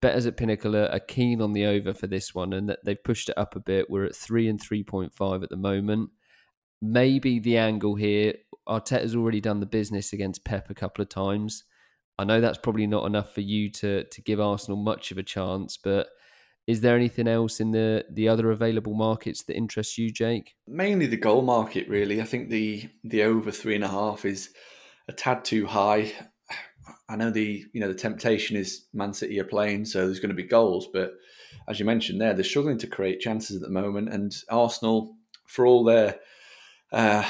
[0.00, 3.28] Betters at Pinnacle are, keen on the over for this one, and that they've pushed
[3.28, 3.88] it up a bit.
[3.88, 6.10] We're at 3 and 3.5 at the moment.
[6.80, 8.34] Maybe the angle here,
[8.68, 11.64] Arteta's already done the business against Pep a couple of times.
[12.18, 15.22] I know that's probably not enough for you to to give Arsenal much of a
[15.22, 16.08] chance, but
[16.66, 20.54] is there anything else in the the other available markets that interests you, Jake?
[20.66, 22.20] Mainly the goal market, really.
[22.20, 24.50] I think the the over three and a half is
[25.08, 26.12] a tad too high.
[27.08, 30.30] I know the you know the temptation is Man City are playing, so there's going
[30.30, 31.14] to be goals, but
[31.68, 35.66] as you mentioned there, they're struggling to create chances at the moment, and Arsenal, for
[35.66, 36.16] all their
[36.92, 37.24] uh,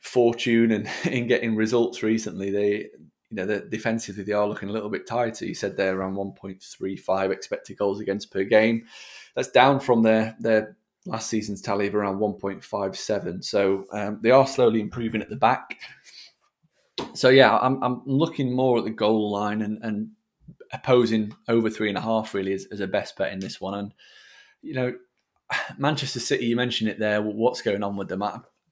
[0.00, 2.90] fortune and in getting results recently, they
[3.30, 5.46] you know, defensively they are looking a little bit tighter.
[5.46, 8.84] You said they're around 1.35 expected goals against per game.
[9.34, 10.76] That's down from their their
[11.06, 13.42] last season's tally of around 1.57.
[13.44, 15.80] So um, they are slowly improving at the back.
[17.14, 20.10] So yeah, I'm I'm looking more at the goal line and and
[20.72, 23.74] opposing over three and a half really as, as a best bet in this one.
[23.74, 23.94] And
[24.62, 24.94] you know,
[25.78, 27.22] Manchester City, you mentioned it there.
[27.22, 28.22] What's going on with them?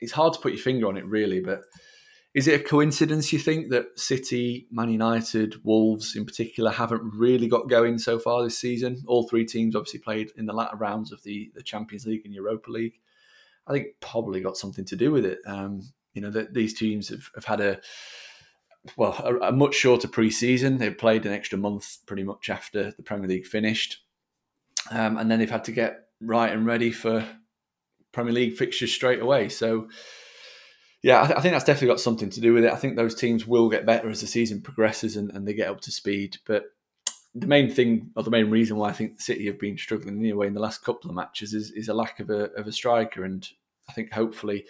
[0.01, 1.63] It's hard to put your finger on it really, but
[2.33, 7.49] is it a coincidence, you think, that City, Man United, Wolves in particular haven't really
[7.49, 9.03] got going so far this season?
[9.09, 12.33] All three teams obviously played in the latter rounds of the, the Champions League and
[12.33, 13.01] Europa League.
[13.67, 15.41] I think probably got something to do with it.
[15.45, 17.81] Um, you know, that these teams have, have had a
[18.97, 20.79] well a, a much shorter pre-season.
[20.79, 23.99] They played an extra month pretty much after the Premier League finished,
[24.91, 27.27] um, and then they've had to get right and ready for
[28.13, 29.49] Premier League fixtures straight away.
[29.49, 29.89] So
[31.03, 32.73] yeah, I, th- I, think that's definitely got something to do with it.
[32.73, 35.69] I think those teams will get better as the season progresses and, and they get
[35.69, 36.37] up to speed.
[36.47, 36.65] But
[37.35, 40.47] the main thing, or the main reason why I think City have been struggling anyway
[40.47, 43.25] in the last couple of matches is, is a lack of a, of a striker.
[43.25, 43.49] And
[43.89, 44.67] I think hopefully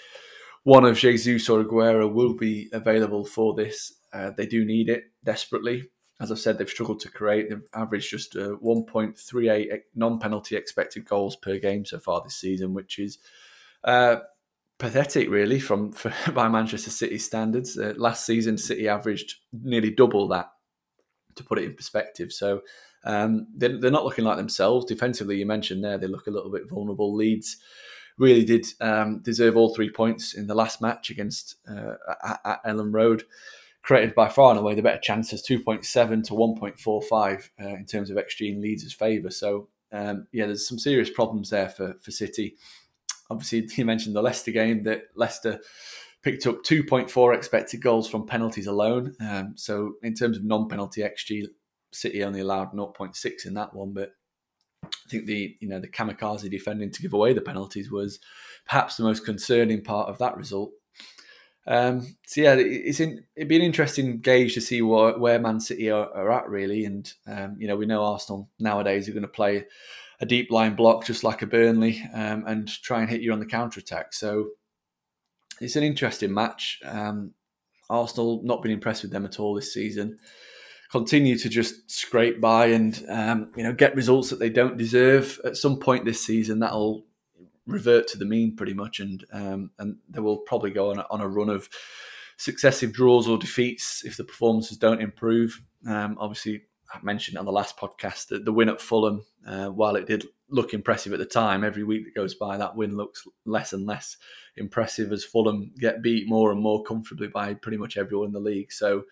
[0.62, 3.94] one of Jesus or Aguero will be available for this.
[4.12, 5.88] Uh, they do need it desperately.
[6.20, 7.48] As I've said, they've struggled to create.
[7.48, 12.98] They've averaged just uh, 1.38 non-penalty expected goals per game so far this season, which
[12.98, 13.18] is
[13.84, 14.16] uh,
[14.78, 17.78] pathetic, really, from for, by Manchester City standards.
[17.78, 20.50] Uh, last season, City averaged nearly double that.
[21.36, 22.62] To put it in perspective, so
[23.04, 25.36] um, they're, they're, not looking like themselves defensively.
[25.36, 27.14] You mentioned there they look a little bit vulnerable.
[27.14, 27.56] Leeds
[28.20, 32.64] really did um, deserve all three points in the last match against uh, at, at
[32.64, 33.24] Elland Road.
[33.82, 37.00] Created by far and away the better chances, two point seven to one point four
[37.00, 39.30] five uh, in terms of XG in Leeds' favour.
[39.30, 42.56] So um, yeah, there's some serious problems there for for City
[43.30, 45.60] obviously you mentioned the Leicester game that Leicester
[46.22, 49.14] picked up 2.4 expected goals from penalties alone.
[49.20, 51.46] Um, so in terms of non-penalty xG,
[51.92, 54.12] City only allowed 0.6 in that one, but
[55.06, 58.20] I think the you know the kamikaze defending to give away the penalties was
[58.66, 60.72] perhaps the most concerning part of that result.
[61.66, 65.60] Um, so yeah, it's in, it'd be an interesting gauge to see what, where Man
[65.60, 69.22] City are, are at really, and um, you know we know Arsenal nowadays are going
[69.22, 69.66] to play
[70.20, 73.40] a deep line block just like a Burnley um, and try and hit you on
[73.40, 74.12] the counter attack.
[74.12, 74.50] So
[75.60, 76.80] it's an interesting match.
[76.84, 77.32] Um,
[77.88, 80.18] Arsenal not been impressed with them at all this season.
[80.90, 85.40] Continue to just scrape by and um, you know get results that they don't deserve.
[85.44, 87.04] At some point this season, that'll
[87.66, 91.06] revert to the mean pretty much, and um, and they will probably go on a,
[91.10, 91.68] on a run of
[92.36, 95.60] successive draws or defeats if the performances don't improve.
[95.86, 99.94] Um, obviously, I mentioned on the last podcast that the win at Fulham, uh, while
[99.94, 103.26] it did look impressive at the time, every week that goes by, that win looks
[103.44, 104.16] less and less
[104.56, 108.40] impressive as Fulham get beat more and more comfortably by pretty much everyone in the
[108.40, 108.72] league.
[108.72, 109.04] So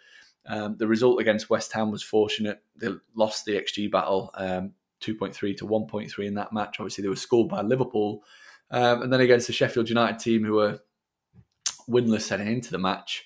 [0.46, 2.62] um, the result against West Ham was fortunate.
[2.76, 6.80] They lost the XG battle um, 2.3 to 1.3 in that match.
[6.80, 8.22] Obviously, they were scored by Liverpool.
[8.70, 10.80] Um, and then against the Sheffield United team, who were
[11.88, 13.24] winless heading into the match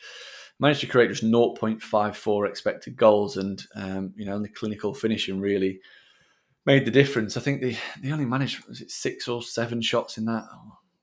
[0.63, 5.81] managed to create just 0.54 expected goals and um, you know the clinical finishing really
[6.65, 7.37] made the difference.
[7.37, 10.45] I think they they only managed was it six or seven shots in that.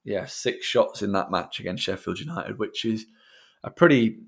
[0.05, 3.05] Yeah, six shots in that match against Sheffield United, which is
[3.63, 4.19] a pretty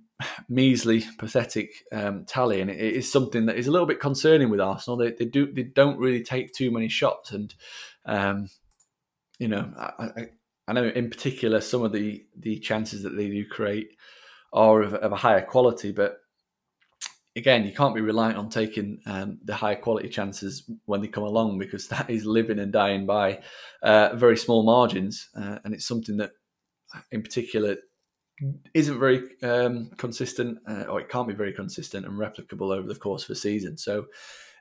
[0.50, 4.62] measly, pathetic um, tally, and it is something that is a little bit concerning with
[4.62, 4.98] Arsenal.
[4.98, 7.54] They, they do they don't really take too many shots, and
[8.06, 8.50] um,
[9.40, 10.30] you know, I, I,
[10.68, 13.90] I, know in particular some of the the chances that they do create
[14.54, 16.18] are of, of a higher quality, but
[17.36, 21.24] again, you can't be reliant on taking um, the high quality chances when they come
[21.24, 23.40] along because that is living and dying by
[23.82, 26.32] uh, very small margins, uh, and it's something that,
[27.12, 27.78] in particular,
[28.74, 32.96] isn't very um, consistent, uh, or it can't be very consistent and replicable over the
[32.96, 33.78] course of a season.
[33.78, 34.08] So, it'd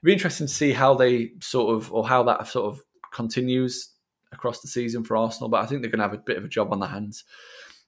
[0.04, 3.90] be interesting to see how they sort of, or how that sort of continues
[4.32, 5.48] across the season for Arsenal.
[5.48, 7.24] But I think they're going to have a bit of a job on their hands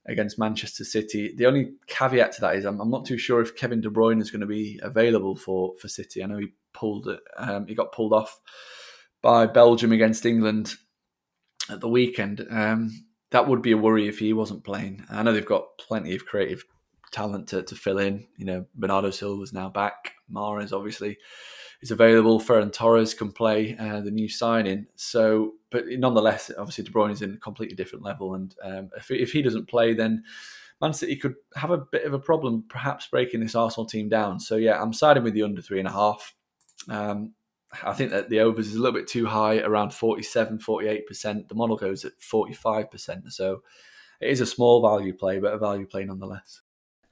[0.06, 1.32] against Manchester City.
[1.36, 4.20] The only caveat to that is I'm, I'm, not too sure if Kevin De Bruyne
[4.20, 6.22] is going to be available for for City.
[6.22, 8.40] I know he pulled um, he got pulled off
[9.22, 10.74] by Belgium against England
[11.70, 12.44] at the weekend.
[12.50, 15.04] Um, that would be a worry if he wasn't playing.
[15.10, 16.64] I know they've got plenty of creative
[17.10, 18.26] talent to, to fill in.
[18.36, 20.14] You know, Bernardo Silva's now back.
[20.30, 21.18] Mahrez obviously
[21.80, 22.40] is available.
[22.40, 24.86] Ferran Torres can play uh, the new signing.
[24.96, 29.10] So, but nonetheless, obviously De Bruyne is in a completely different level, and um, if,
[29.10, 30.24] if he doesn't play, then
[30.80, 34.40] Man City could have a bit of a problem, perhaps breaking this Arsenal team down.
[34.40, 36.34] So yeah, I'm siding with the under three and a half.
[36.88, 37.34] Um,
[37.82, 41.48] I think that the overs is a little bit too high, around 47, 48%.
[41.48, 43.32] The model goes at 45%.
[43.32, 43.62] So
[44.20, 46.60] it is a small value play, but a value play nonetheless.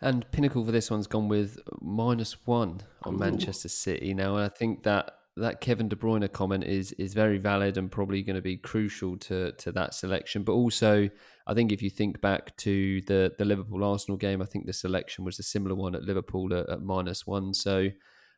[0.02, 3.18] And Pinnacle for this one's gone with minus one on Ooh.
[3.18, 4.14] Manchester City.
[4.14, 8.22] Now, I think that that Kevin De Bruyne comment is is very valid and probably
[8.22, 10.42] going to be crucial to to that selection.
[10.42, 11.10] But also,
[11.46, 14.72] I think if you think back to the the Liverpool Arsenal game, I think the
[14.72, 17.52] selection was a similar one at Liverpool at, at minus one.
[17.52, 17.88] So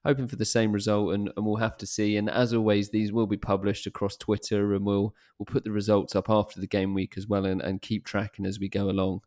[0.05, 2.17] hoping for the same result, and, and we'll have to see.
[2.17, 6.17] And as always, these will be published across Twitter, and we'll we'll put the results
[6.17, 9.21] up after the game week as well, and, and keep tracking as we go along.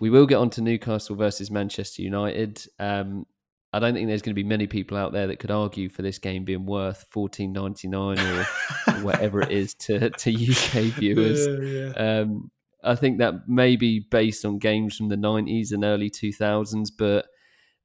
[0.00, 2.66] We will get on to Newcastle versus Manchester United.
[2.78, 3.26] Um,
[3.72, 6.02] I don't think there's going to be many people out there that could argue for
[6.02, 8.44] this game being worth fourteen ninety nine or
[9.02, 11.46] whatever it is to to UK viewers.
[11.46, 12.20] Yeah, yeah.
[12.20, 12.50] Um,
[12.84, 16.90] I think that may be based on games from the nineties and early two thousands,
[16.90, 17.26] but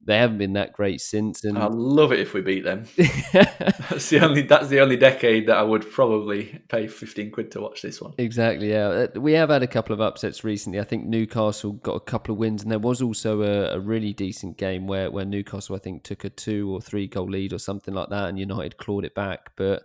[0.02, 1.44] they haven't been that great since.
[1.44, 2.84] And I love it if we beat them.
[2.96, 7.60] that's the only that's the only decade that I would probably pay fifteen quid to
[7.60, 8.14] watch this one.
[8.16, 8.70] Exactly.
[8.70, 10.80] Yeah, uh, we have had a couple of upsets recently.
[10.80, 14.12] I think Newcastle got a couple of wins, and there was also a, a really
[14.14, 17.58] decent game where where Newcastle I think took a two or three goal lead or
[17.58, 19.50] something like that, and United clawed it back.
[19.56, 19.82] But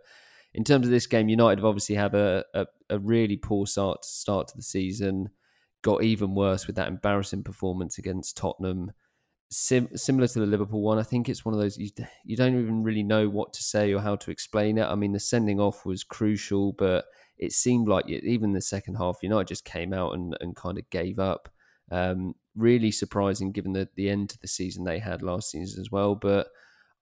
[0.54, 4.06] in terms of this game, United have obviously had a, a, a really poor start
[4.06, 5.30] start to the season.
[5.82, 8.94] Got even worse with that embarrassing performance against Tottenham
[9.50, 10.98] sim- similar to the Liverpool one.
[10.98, 11.90] I think it's one of those you,
[12.26, 14.86] you don't even really know what to say or how to explain it.
[14.86, 17.06] I mean, the sending off was crucial, but
[17.38, 20.90] it seemed like even the second half, United just came out and, and kind of
[20.90, 21.50] gave up.
[21.92, 25.92] Um, really surprising given the, the end to the season they had last season as
[25.92, 26.16] well.
[26.16, 26.48] But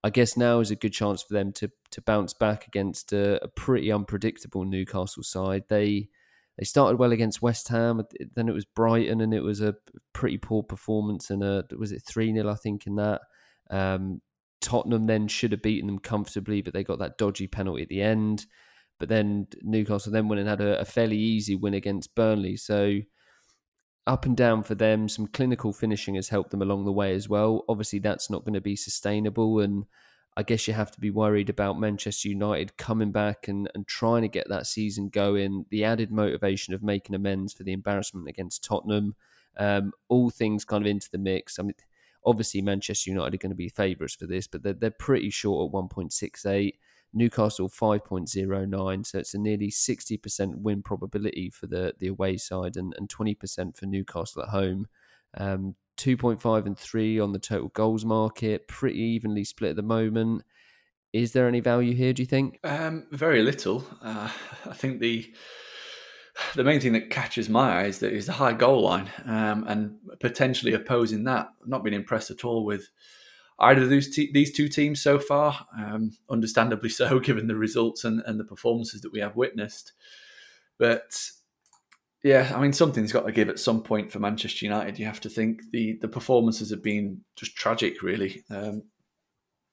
[0.03, 3.41] I guess now is a good chance for them to to bounce back against a,
[3.43, 5.63] a pretty unpredictable Newcastle side.
[5.69, 6.09] They
[6.57, 8.03] they started well against West Ham.
[8.35, 9.75] Then it was Brighton, and it was a
[10.13, 11.29] pretty poor performance.
[11.29, 13.21] And a, was it three 0 I think in that.
[13.69, 14.21] Um,
[14.61, 18.01] Tottenham then should have beaten them comfortably, but they got that dodgy penalty at the
[18.01, 18.45] end.
[18.97, 22.55] But then Newcastle then went and had a, a fairly easy win against Burnley.
[22.55, 22.99] So
[24.05, 25.07] up and down for them.
[25.09, 27.63] Some clinical finishing has helped them along the way as well.
[27.67, 29.85] Obviously, that's not going to be sustainable, and
[30.35, 34.23] I guess you have to be worried about Manchester United coming back and, and trying
[34.23, 35.65] to get that season going.
[35.69, 39.15] The added motivation of making amends for the embarrassment against Tottenham.
[39.57, 41.59] Um, all things kind of into the mix.
[41.59, 41.75] I mean,
[42.25, 45.69] obviously Manchester United are going to be favourites for this, but they're, they're pretty short
[45.69, 46.73] at 1.68.
[47.13, 52.95] Newcastle 5.09, so it's a nearly 60% win probability for the, the away side and,
[52.97, 54.87] and 20% for Newcastle at home.
[55.37, 60.43] Um, 2.5 and 3 on the total goals market, pretty evenly split at the moment.
[61.13, 62.59] Is there any value here, do you think?
[62.63, 63.85] Um, very little.
[64.01, 64.29] Uh,
[64.65, 65.31] I think the
[66.55, 69.65] the main thing that catches my eye is that is the high goal line um,
[69.67, 71.49] and potentially opposing that.
[71.65, 72.89] Not been impressed at all with
[73.59, 78.03] either of these, te- these two teams so far, um, understandably so, given the results
[78.03, 79.93] and, and the performances that we have witnessed.
[80.79, 81.15] But
[82.23, 84.97] yeah, I mean something's got to give at some point for Manchester United.
[84.97, 88.43] You have to think the the performances have been just tragic, really.
[88.49, 88.83] Um,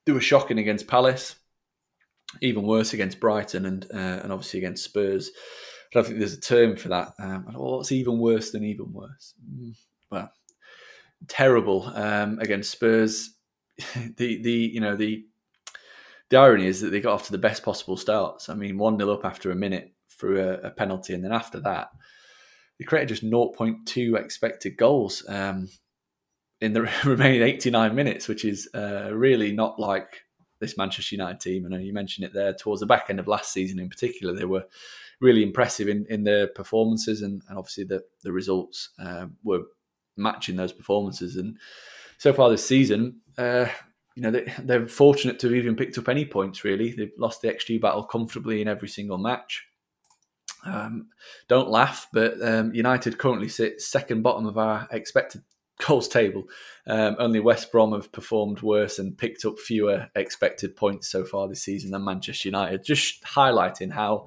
[0.04, 1.36] they were shocking against Palace,
[2.42, 5.30] even worse against Brighton, and uh, and obviously against Spurs.
[5.30, 7.12] I don't think there's a term for that.
[7.18, 9.34] Um, what's even worse than even worse?
[9.48, 9.76] Mm,
[10.10, 10.32] well,
[11.28, 13.34] terrible um, against Spurs.
[14.16, 15.24] the the you know the
[16.30, 18.48] the irony is that they got off to the best possible starts.
[18.48, 21.60] I mean, 1 0 up after a minute through a, a, penalty, and then after
[21.60, 21.88] that,
[22.80, 25.68] they created just 0.2 expected goals um,
[26.62, 30.22] in the remaining 89 minutes, which is uh, really not like
[30.60, 31.66] this Manchester United team.
[31.66, 34.34] I know you mentioned it there towards the back end of last season in particular.
[34.34, 34.64] They were
[35.20, 39.64] really impressive in, in their performances, and, and obviously the, the results uh, were
[40.16, 41.36] matching those performances.
[41.36, 41.58] And
[42.16, 43.66] so far this season, uh,
[44.16, 46.92] you know, they, they're fortunate to have even picked up any points, really.
[46.92, 49.66] They've lost the XG battle comfortably in every single match.
[50.64, 51.08] Um,
[51.48, 55.42] don't laugh, but um, United currently sit second bottom of our expected
[55.86, 56.44] goals table.
[56.86, 61.48] Um, only West Brom have performed worse and picked up fewer expected points so far
[61.48, 62.84] this season than Manchester United.
[62.84, 64.26] Just highlighting how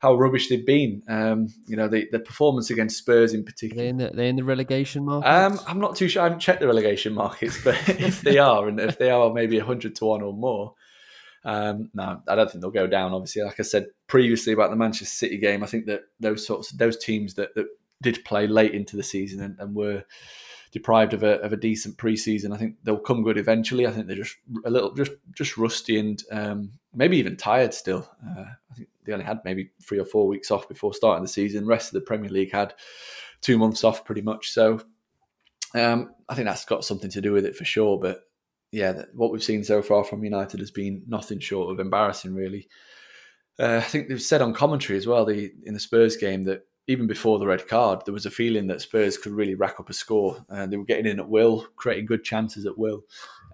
[0.00, 1.02] how rubbish they've been.
[1.08, 3.82] Um, you know, the, the performance against Spurs in particular.
[3.82, 5.28] They're in the, they're in the relegation market.
[5.28, 6.22] Um, I'm not too sure.
[6.22, 9.58] I haven't checked the relegation markets, but if they are, and if they are, maybe
[9.58, 10.74] hundred to one or more.
[11.48, 13.14] Um, no, I don't think they'll go down.
[13.14, 16.70] Obviously, like I said previously about the Manchester City game, I think that those sorts,
[16.72, 17.64] those teams that, that
[18.02, 20.04] did play late into the season and, and were
[20.72, 22.52] deprived of a, of a decent preseason.
[22.52, 23.86] I think they'll come good eventually.
[23.86, 24.36] I think they're just
[24.66, 28.06] a little just just rusty and um, maybe even tired still.
[28.22, 31.28] Uh, I think they only had maybe three or four weeks off before starting the
[31.28, 31.64] season.
[31.64, 32.74] The rest of the Premier League had
[33.40, 34.50] two months off pretty much.
[34.50, 34.82] So
[35.74, 37.98] um, I think that's got something to do with it for sure.
[37.98, 38.27] But
[38.70, 42.68] yeah, what we've seen so far from United has been nothing short of embarrassing, really.
[43.58, 46.64] Uh, I think they've said on commentary as well the, in the Spurs game that
[46.86, 49.90] even before the red card, there was a feeling that Spurs could really rack up
[49.90, 50.44] a score.
[50.48, 53.02] Uh, they were getting in at will, creating good chances at will.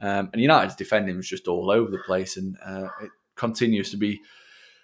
[0.00, 3.96] Um, and United's defending was just all over the place, and uh, it continues to
[3.96, 4.20] be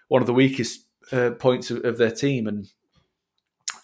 [0.09, 2.47] one of the weakest uh, points of, of, their team.
[2.49, 2.69] And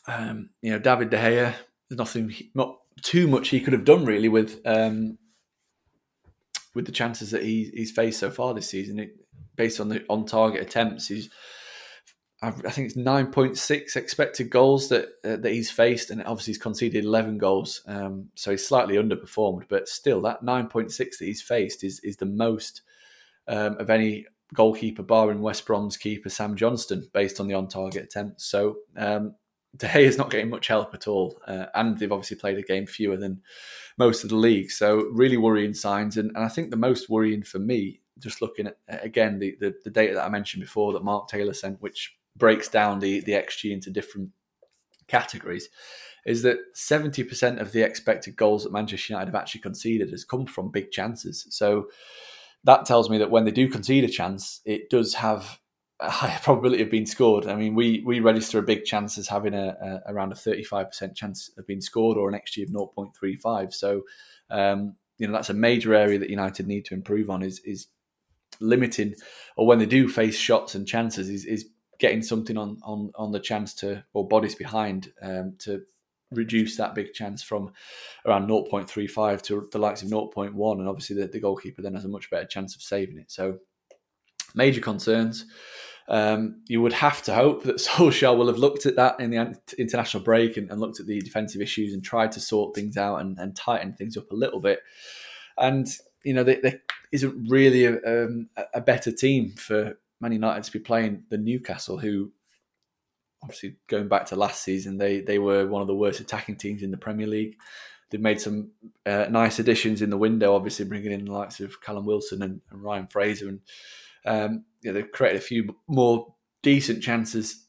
[0.08, 1.54] um, you know, David De Gea,
[1.88, 5.18] there's nothing, not too much he could have done really with um,
[6.76, 9.00] with the chances that he, he's faced so far this season.
[9.00, 9.16] It,
[9.56, 11.28] based on the on target attempts, he's
[12.42, 16.52] I think it's nine point six expected goals that uh, that he's faced, and obviously
[16.52, 19.62] he's conceded eleven goals, um, so he's slightly underperformed.
[19.68, 22.82] But still, that nine point six that he's faced is is the most
[23.48, 28.04] um, of any goalkeeper, barring West Brom's keeper Sam Johnstone, based on the on target
[28.04, 28.44] attempts.
[28.44, 29.34] So um,
[29.76, 32.62] De Gea is not getting much help at all, uh, and they've obviously played a
[32.62, 33.42] game fewer than
[33.98, 34.70] most of the league.
[34.70, 38.66] So really worrying signs, and, and I think the most worrying for me, just looking
[38.66, 42.16] at again the, the the data that I mentioned before that Mark Taylor sent, which
[42.36, 44.30] breaks down the the xG into different
[45.08, 45.68] categories
[46.26, 50.44] is that 70% of the expected goals that Manchester United have actually conceded has come
[50.44, 51.46] from big chances.
[51.50, 51.86] So
[52.64, 55.60] that tells me that when they do concede a chance, it does have
[56.00, 57.46] a higher probability of being scored.
[57.46, 61.14] I mean, we we register a big chance as having a, a around a 35%
[61.14, 63.72] chance of being scored or an XG of 0.35.
[63.72, 64.02] So,
[64.50, 67.88] um, you know, that's a major area that United need to improve on is is
[68.60, 69.14] limiting
[69.56, 71.68] or when they do face shots and chances is, is
[71.98, 75.82] getting something on on on the chance to or bodies behind um, to
[76.32, 77.72] reduce that big chance from
[78.26, 82.08] around 0.35 to the likes of 0.1 and obviously the, the goalkeeper then has a
[82.08, 83.58] much better chance of saving it so
[84.56, 85.44] major concerns
[86.08, 89.58] um, you would have to hope that Solskjaer will have looked at that in the
[89.78, 93.20] international break and, and looked at the defensive issues and tried to sort things out
[93.20, 94.80] and, and tighten things up a little bit.
[95.58, 95.86] And
[96.24, 96.80] you know, there,
[97.12, 101.98] isn't really a, um, a better team for Man United to be playing than Newcastle,
[101.98, 102.32] who
[103.42, 106.82] obviously going back to last season, they they were one of the worst attacking teams
[106.82, 107.56] in the Premier League.
[108.10, 108.70] They've made some
[109.04, 112.60] uh, nice additions in the window, obviously bringing in the likes of Callum Wilson and,
[112.70, 113.60] and Ryan Fraser, and
[114.26, 117.66] um, yeah, they've created a few more decent chances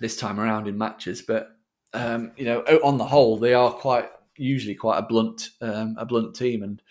[0.00, 1.22] this time around in matches.
[1.22, 1.48] But
[1.92, 6.04] um, you know, on the whole, they are quite usually quite a blunt um, a
[6.04, 6.82] blunt team, and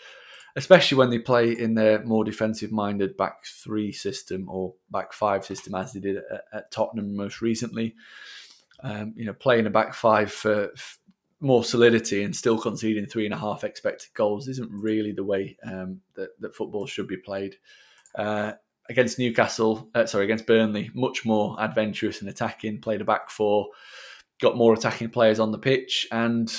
[0.56, 5.46] especially when they play in their more defensive minded back three system or back five
[5.46, 7.96] system as they did at, at Tottenham most recently.
[8.82, 10.98] Um, you know, playing a back five for, for,
[11.44, 15.58] more solidity and still conceding three and a half expected goals isn't really the way
[15.66, 17.58] um, that, that football should be played.
[18.16, 18.54] Uh,
[18.90, 23.70] against Newcastle, uh, sorry, against Burnley, much more adventurous and attacking, played a back four,
[24.42, 26.54] got more attacking players on the pitch, and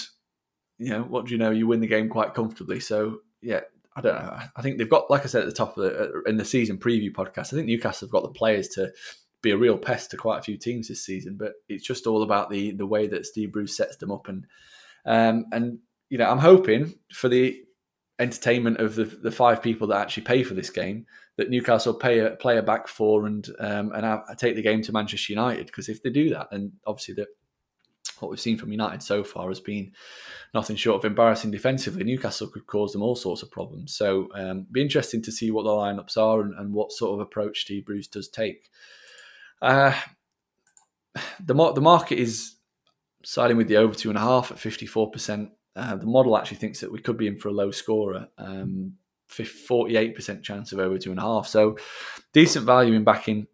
[0.79, 2.81] you know, what do you know, you win the game quite comfortably.
[2.81, 3.61] So, yeah,
[3.97, 4.39] I don't know.
[4.57, 6.45] I think they've got, like I said at the top of the uh, in the
[6.45, 8.93] season preview podcast, I think Newcastle have got the players to
[9.41, 11.37] be a real pest to quite a few teams this season.
[11.39, 14.47] But it's just all about the the way that Steve Bruce sets them up, and
[15.07, 15.79] um, and
[16.09, 17.63] you know I'm hoping for the
[18.19, 21.07] entertainment of the the five people that actually pay for this game
[21.37, 24.93] that Newcastle pay a player back for and um, and have, take the game to
[24.93, 27.27] Manchester United because if they do that, and obviously the
[28.21, 29.93] what we've seen from United so far has been
[30.53, 32.05] nothing short of embarrassing defensively.
[32.05, 33.95] Newcastle could cause them all sorts of problems.
[33.95, 37.21] So, um, be interesting to see what the lineups are and, and what sort of
[37.21, 38.71] approach Steve Bruce does take.
[39.61, 39.95] Uh,
[41.45, 42.57] the the market is
[43.25, 45.51] siding with the over two and a half at fifty four percent.
[45.77, 48.29] Uh, the model actually thinks that we could be in for a low scorer.
[48.39, 48.95] Um,
[49.31, 51.49] 48% chance of over two and a half.
[51.49, 51.77] So
[52.33, 53.47] decent value in backing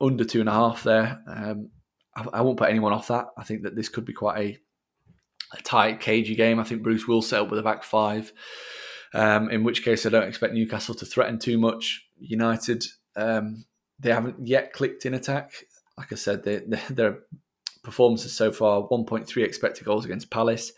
[0.00, 1.20] under two and a half there.
[1.26, 1.70] Um,
[2.14, 3.26] I, I, won't put anyone off that.
[3.36, 4.58] I think that this could be quite a,
[5.58, 6.60] a tight, cagey game.
[6.60, 8.32] I think Bruce will set up with a back five.
[9.14, 12.06] Um, in which case, I don't expect Newcastle to threaten too much.
[12.18, 12.84] United,
[13.16, 13.64] um,
[13.98, 15.52] they haven't yet clicked in attack.
[15.96, 17.18] Like I said, they, they, their
[17.82, 20.72] performances so far 1.3 expected goals against Palace,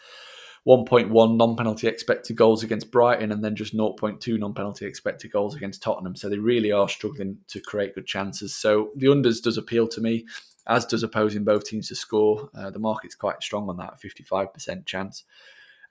[0.69, 6.15] 1.1 non-penalty expected goals against Brighton, and then just 0.2 non-penalty expected goals against Tottenham.
[6.15, 8.55] So they really are struggling to create good chances.
[8.55, 10.27] So the unders does appeal to me,
[10.67, 12.51] as does opposing both teams to score.
[12.55, 15.25] Uh, the market's quite strong on that, 55% chance.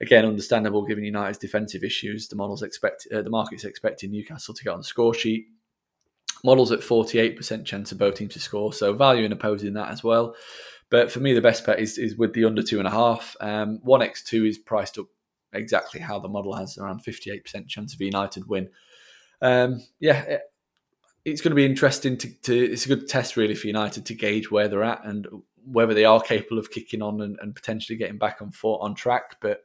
[0.00, 2.28] Again, understandable given United's defensive issues.
[2.28, 5.48] The models expect uh, the market's expecting Newcastle to get on the score sheet.
[6.44, 10.04] Models at 48% chance of both teams to score, so value in opposing that as
[10.04, 10.36] well.
[10.90, 13.36] But for me, the best bet is, is with the under two and a half.
[13.40, 15.06] Um, 1x2 is priced up
[15.52, 18.70] exactly how the model has around 58% chance of United win.
[19.42, 20.42] Um, yeah, it,
[21.24, 24.14] it's going to be interesting to, to, it's a good test really for United to
[24.14, 25.26] gauge where they're at and
[25.64, 28.94] whether they are capable of kicking on and, and potentially getting back on foot on
[28.94, 29.36] track.
[29.40, 29.62] But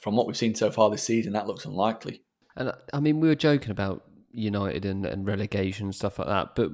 [0.00, 2.22] from what we've seen so far this season, that looks unlikely.
[2.56, 6.54] And I mean, we were joking about United and, and relegation and stuff like that,
[6.54, 6.70] but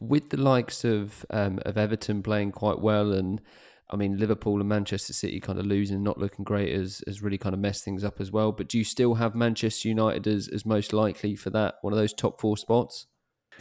[0.00, 3.40] with the likes of um, of Everton playing quite well, and
[3.90, 7.22] I mean Liverpool and Manchester City kind of losing, and not looking great, has has
[7.22, 8.52] really kind of messed things up as well.
[8.52, 11.98] But do you still have Manchester United as as most likely for that one of
[11.98, 13.06] those top four spots?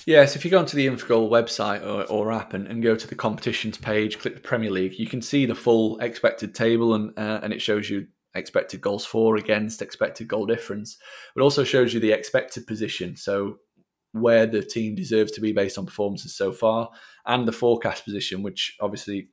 [0.05, 3.07] Yes, if you go onto the Infogol website or, or app and, and, go to
[3.07, 7.11] the competitions page, click the Premier League, you can see the full expected table and
[7.17, 10.97] uh, and it shows you expected goals for against, expected goal difference.
[11.35, 13.17] It also shows you the expected position.
[13.17, 13.57] So
[14.13, 16.89] where the team deserves to be based on performances so far,
[17.25, 19.29] and the forecast position, which obviously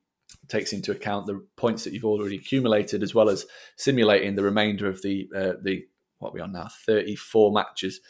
[0.46, 4.88] takes into account the points that you've already accumulated, as well as simulating the remainder
[4.88, 5.84] of the uh, the
[6.18, 8.00] what we are now thirty four matches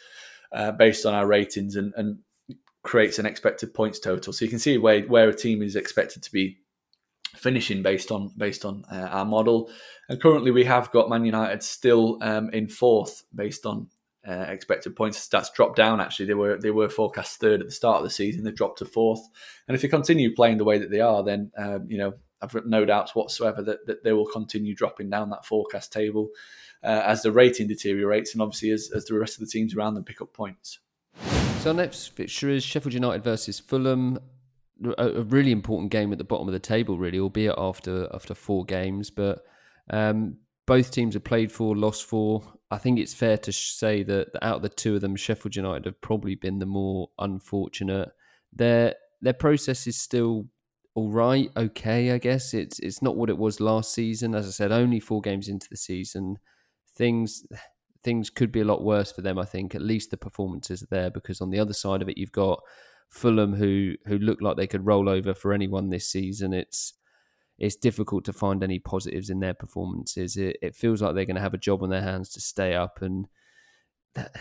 [0.52, 2.18] uh, based on our ratings, and, and
[2.82, 4.32] creates an expected points total.
[4.32, 6.58] So you can see where where a team is expected to be
[7.36, 9.70] finishing based on based on uh, our model.
[10.08, 13.88] And currently, we have got Man United still um, in fourth based on
[14.28, 15.26] uh, expected points.
[15.26, 16.00] stats dropped down.
[16.00, 18.44] Actually, they were they were forecast third at the start of the season.
[18.44, 19.26] They've dropped to fourth.
[19.66, 22.52] And if they continue playing the way that they are, then uh, you know I've
[22.52, 26.28] got no doubts whatsoever that, that they will continue dropping down that forecast table
[26.84, 29.94] uh, as the rating deteriorates, and obviously as, as the rest of the teams around
[29.94, 30.78] them pick up points.
[31.60, 34.18] So our next fixture is Sheffield United versus Fulham.
[34.96, 38.34] A, a really important game at the bottom of the table, really, albeit after after
[38.34, 39.44] four games, but.
[39.90, 42.42] Um, both teams have played for, lost for.
[42.70, 45.86] I think it's fair to say that out of the two of them, Sheffield United
[45.86, 48.10] have probably been the more unfortunate.
[48.52, 50.46] Their their process is still
[50.94, 52.52] all right, okay, I guess.
[52.52, 54.34] It's it's not what it was last season.
[54.34, 56.38] As I said, only four games into the season.
[56.94, 57.44] Things
[58.02, 59.74] things could be a lot worse for them, I think.
[59.74, 62.60] At least the performances are there because on the other side of it you've got
[63.10, 66.52] Fulham who who look like they could roll over for anyone this season.
[66.52, 66.94] It's
[67.58, 70.36] it's difficult to find any positives in their performances.
[70.36, 72.74] It, it feels like they're going to have a job on their hands to stay
[72.74, 73.26] up, and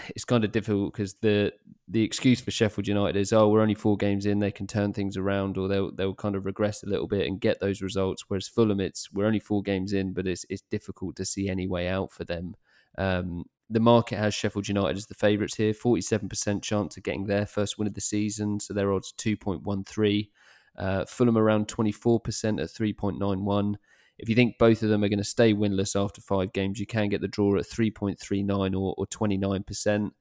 [0.09, 1.51] it's kind of difficult because the
[1.87, 4.93] the excuse for Sheffield United is, oh, we're only four games in, they can turn
[4.93, 8.23] things around, or they'll they'll kind of regress a little bit and get those results.
[8.27, 11.67] Whereas Fulham, it's we're only four games in, but it's it's difficult to see any
[11.67, 12.55] way out for them.
[12.97, 17.03] Um, the market has Sheffield United as the favourites here, forty seven percent chance of
[17.03, 20.31] getting their first win of the season, so their odds two point one three.
[20.77, 23.75] Uh, Fulham around 24% at 3.91.
[24.19, 26.87] If you think both of them are going to stay winless after five games, you
[26.87, 30.11] can get the draw at 3.39 or, or 29%.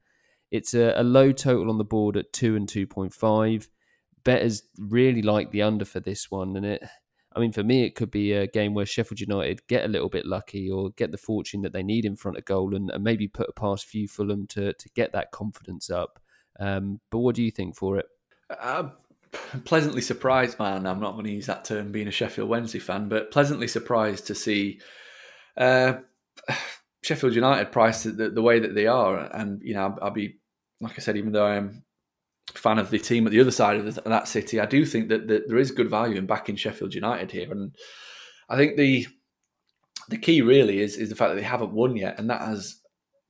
[0.51, 3.67] It's a, a, low total on the board at 2 and 2.5.
[4.23, 6.55] Bettors really like the under for this one.
[6.55, 6.83] And it,
[7.35, 10.09] I mean, for me, it could be a game where Sheffield United get a little
[10.09, 13.03] bit lucky or get the fortune that they need in front of goal and, and
[13.03, 16.19] maybe put a past few Fulham to, to get that confidence up.
[16.59, 18.05] Um, but what do you think for it?
[18.49, 18.89] Uh,
[19.65, 20.85] pleasantly surprised, man.
[20.85, 24.27] I'm not going to use that term being a Sheffield Wednesday fan, but pleasantly surprised
[24.27, 24.79] to see
[25.57, 25.93] uh,
[27.03, 29.17] Sheffield United priced the, the, way that they are.
[29.17, 30.37] And, you know, I'll, be,
[30.81, 31.83] like I said, even though I am
[32.53, 34.85] a fan of the team at the other side of the, that city, I do
[34.85, 37.51] think that, that there is good value in backing Sheffield United here.
[37.51, 37.75] And
[38.49, 39.07] I think the
[40.09, 42.79] the key really is is the fact that they haven't won yet, and that has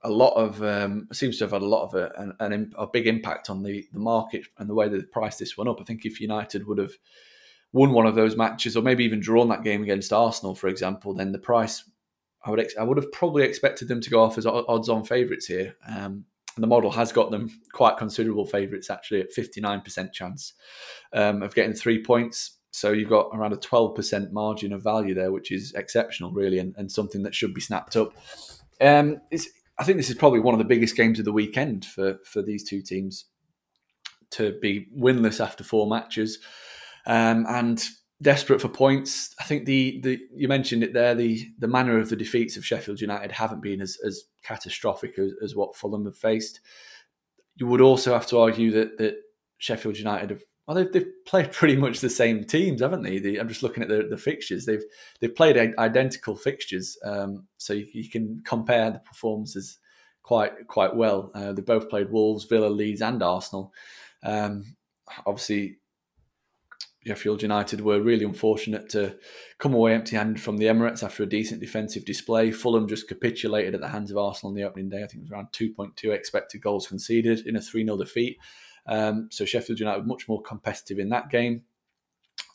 [0.07, 3.07] a lot of um, seems to have had a lot of a, an, a big
[3.07, 5.81] impact on the, the market and the way they priced this one up.
[5.81, 6.93] I think if United would have
[7.73, 11.13] won one of those matches, or maybe even drawn that game against Arsenal, for example,
[11.13, 11.83] then the price
[12.45, 15.47] I would ex- I would have probably expected them to go off as odds-on favourites
[15.47, 15.75] here.
[15.87, 20.53] Um, and the model has got them quite considerable favourites actually at 59% chance
[21.13, 22.57] um, of getting three points.
[22.71, 26.73] So you've got around a 12% margin of value there, which is exceptional, really, and,
[26.77, 28.13] and something that should be snapped up.
[28.81, 29.21] Um,
[29.79, 32.41] I think this is probably one of the biggest games of the weekend for, for
[32.41, 33.25] these two teams
[34.31, 36.39] to be winless after four matches.
[37.05, 37.83] Um, and
[38.21, 39.35] desperate for points.
[39.39, 41.15] I think the the you mentioned it there.
[41.15, 45.31] The the manner of the defeats of Sheffield United haven't been as as catastrophic as,
[45.43, 46.59] as what Fulham have faced.
[47.55, 49.15] You would also have to argue that that
[49.57, 53.19] Sheffield United have well, they've, they've played pretty much the same teams, haven't they?
[53.19, 54.65] The, I'm just looking at the, the fixtures.
[54.65, 54.83] They've
[55.19, 59.79] they've played identical fixtures, um, so you, you, can compare the performances
[60.23, 61.31] quite quite well.
[61.33, 63.73] Uh, they both played Wolves, Villa, Leeds, and Arsenal.
[64.23, 64.75] Um,
[65.25, 65.77] obviously,
[67.05, 69.15] Sheffield United were really unfortunate to
[69.59, 72.51] come away empty-handed from the Emirates after a decent defensive display.
[72.51, 74.97] Fulham just capitulated at the hands of Arsenal on the opening day.
[74.97, 78.37] I think it was around 2.2 expected goals conceded in a 3-0 defeat.
[78.87, 81.63] Um, so Sheffield United were much more competitive in that game.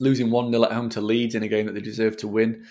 [0.01, 2.65] Losing 1-0 at home to Leeds in a game that they deserved to win.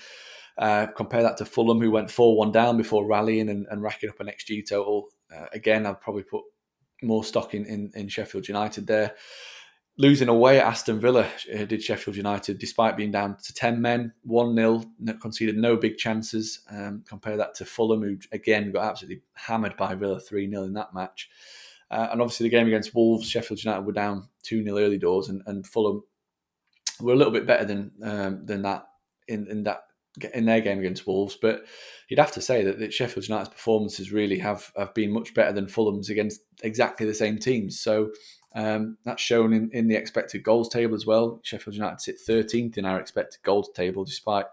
[0.57, 4.19] Uh, compare that to Fulham, who went 4-1 down before rallying and, and racking up
[4.19, 5.09] an XG total.
[5.33, 6.43] Uh, again, I'd probably put
[7.01, 9.15] more stock in, in, in Sheffield United there
[9.97, 14.13] losing away at Aston Villa uh, did Sheffield United, despite being down to 10 men,
[14.23, 14.83] 1 0,
[15.21, 16.61] conceded no big chances.
[16.69, 20.73] Um, compare that to Fulham, who again got absolutely hammered by Villa 3 0 in
[20.73, 21.29] that match.
[21.91, 25.27] Uh, and obviously, the game against Wolves, Sheffield United were down 2 0 early doors,
[25.29, 26.03] and, and Fulham
[27.01, 28.87] were a little bit better than um, than that
[29.27, 29.83] in, in that
[30.33, 31.37] in their game against Wolves.
[31.39, 31.65] But
[32.07, 35.53] you'd have to say that, that Sheffield United's performances really have, have been much better
[35.53, 37.79] than Fulham's against exactly the same teams.
[37.79, 38.11] So
[38.53, 41.39] um, that's shown in, in the expected goals table as well.
[41.43, 44.45] Sheffield United sit 13th in our expected goals table, despite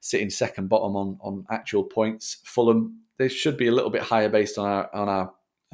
[0.00, 2.38] sitting second bottom on, on actual points.
[2.44, 5.32] Fulham, they should be a little bit higher based on our on our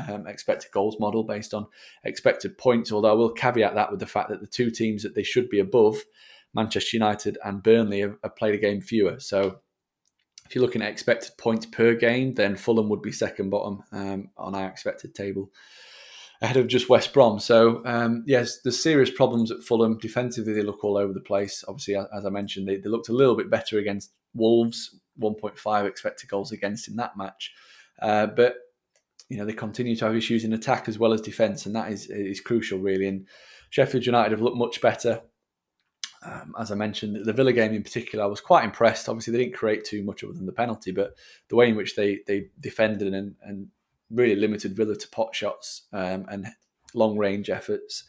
[0.09, 1.67] um, expected goals model, based on
[2.05, 2.93] expected points.
[2.93, 5.49] Although I will caveat that with the fact that the two teams that they should
[5.49, 5.99] be above,
[6.55, 9.19] Manchester United and Burnley, have, have played a game fewer.
[9.21, 9.61] So
[10.47, 14.31] if you're looking at expected points per game, then Fulham would be second bottom um,
[14.37, 15.51] on our expected table
[16.41, 17.41] ahead of just West Brom.
[17.41, 19.99] So um, yes, there's serious problems at Fulham.
[19.99, 21.65] Defensively, they look all over the place.
[21.67, 24.95] Obviously, as I mentioned, they, they looked a little bit better against Wolves.
[25.21, 27.53] 1.5 expected goals against in that match,
[28.01, 28.57] uh, but
[29.29, 31.91] you know they continue to have issues in attack as well as defence, and that
[31.93, 33.07] is is crucial really.
[33.07, 33.27] And
[33.71, 35.23] Sheffield United have looked much better.
[36.25, 39.09] Um, as I mentioned, the Villa game in particular, I was quite impressed.
[39.09, 41.15] Obviously, they didn't create too much other than the penalty, but
[41.49, 43.69] the way in which they they defended and, and
[44.11, 46.47] really limited Villa to pot shots um, and
[46.95, 48.05] long range efforts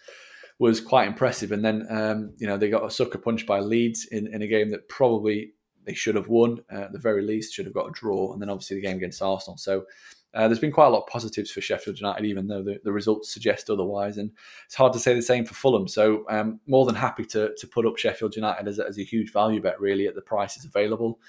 [0.58, 1.52] was quite impressive.
[1.52, 4.48] And then, um, you know, they got a sucker punch by Leeds in, in a
[4.48, 5.54] game that probably
[5.86, 8.34] they should have won, uh, at the very least, should have got a draw.
[8.34, 9.58] And then obviously the game against Arsenal.
[9.58, 9.86] So
[10.34, 12.92] uh, there's been quite a lot of positives for Sheffield United, even though the, the
[12.92, 14.18] results suggest otherwise.
[14.18, 14.32] And
[14.66, 15.88] it's hard to say the same for Fulham.
[15.88, 19.04] So um, more than happy to, to put up Sheffield United as a, as a
[19.04, 21.20] huge value bet, really, at the prices available.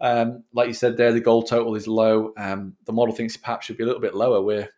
[0.00, 2.32] Um, like you said there, the goal total is low.
[2.36, 4.42] Um, the model thinks perhaps should be a little bit lower.
[4.42, 4.68] We're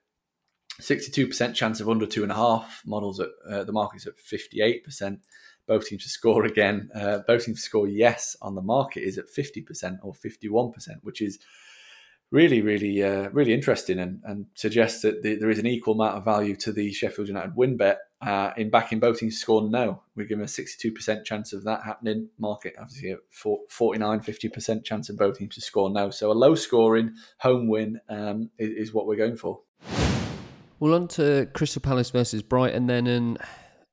[0.80, 2.82] 62% chance of under two and a half.
[2.84, 5.18] Models at uh, the market's at 58%.
[5.66, 6.90] Both teams to score again.
[6.94, 11.22] Uh, both teams to score yes on the market is at 50% or 51%, which
[11.22, 11.38] is
[12.30, 16.16] really, really, uh, really interesting and, and suggests that the, there is an equal amount
[16.16, 19.68] of value to the Sheffield United win bet uh, in backing both teams to score
[19.68, 20.02] no.
[20.16, 22.28] We're given a 62% chance of that happening.
[22.38, 26.10] Market obviously a 49, 50% chance of both teams to score no.
[26.10, 29.60] So a low scoring home win um, is, is, what we're going for.
[30.80, 33.06] Well, on to Crystal Palace versus Brighton then.
[33.06, 33.38] And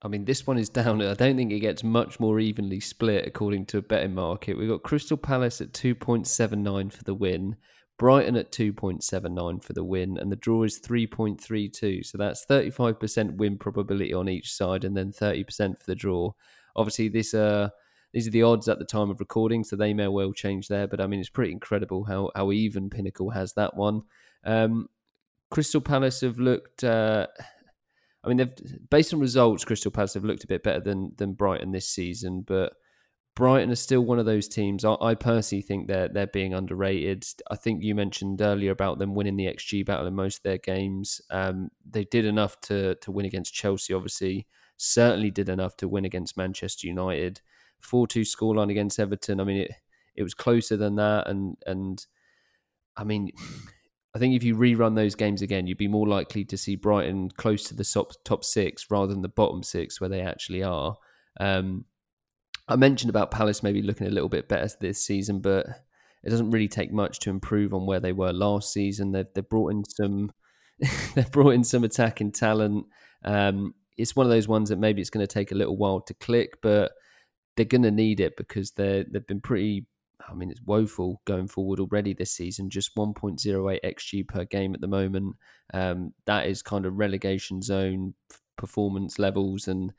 [0.02, 1.02] I mean, this one is down.
[1.02, 4.58] I don't think it gets much more evenly split according to a betting market.
[4.58, 7.58] We've got Crystal Palace at 2.79 for the win.
[7.98, 12.06] Brighton at 2.79 for the win, and the draw is 3.32.
[12.06, 16.32] So that's 35% win probability on each side, and then 30% for the draw.
[16.76, 17.70] Obviously, this uh,
[18.14, 20.88] these are the odds at the time of recording, so they may well change there.
[20.88, 24.04] But I mean, it's pretty incredible how how even Pinnacle has that one.
[24.44, 24.90] Um,
[25.52, 26.84] Crystal Palace have looked.
[26.84, 27.28] Uh,
[28.24, 31.34] I mean, they've based on results, Crystal Palace have looked a bit better than than
[31.34, 32.74] Brighton this season, but
[33.36, 34.86] Brighton are still one of those teams.
[34.86, 37.26] I, I, personally think they're they're being underrated.
[37.50, 40.60] I think you mentioned earlier about them winning the XG battle in most of their
[40.60, 41.20] games.
[41.32, 44.46] Um, they did enough to to win against Chelsea, obviously.
[44.78, 47.42] Certainly did enough to win against Manchester United.
[47.80, 49.40] Four two scoreline against Everton.
[49.40, 49.72] I mean, it
[50.16, 52.06] it was closer than that, and and
[52.96, 53.32] I mean.
[54.16, 57.32] I think if you rerun those games again, you'd be more likely to see Brighton
[57.32, 60.98] close to the top top six rather than the bottom six where they actually are.
[61.40, 61.86] Um,
[62.74, 65.68] I mentioned about Palace maybe looking a little bit better this season, but
[66.24, 69.12] it doesn't really take much to improve on where they were last season.
[69.12, 70.32] They've they've brought in some
[71.14, 72.88] they've brought in some attacking talent.
[73.24, 76.02] Um, it's one of those ones that maybe it's going to take a little while
[76.02, 76.94] to click, but
[77.56, 79.86] they're going to need it because they they've been pretty.
[80.28, 82.72] I mean, it's woeful going forward already this season.
[82.72, 85.36] Just 1.08 xG per game at the moment.
[85.74, 88.16] Um, that is kind of relegation zone
[88.58, 89.94] performance levels, and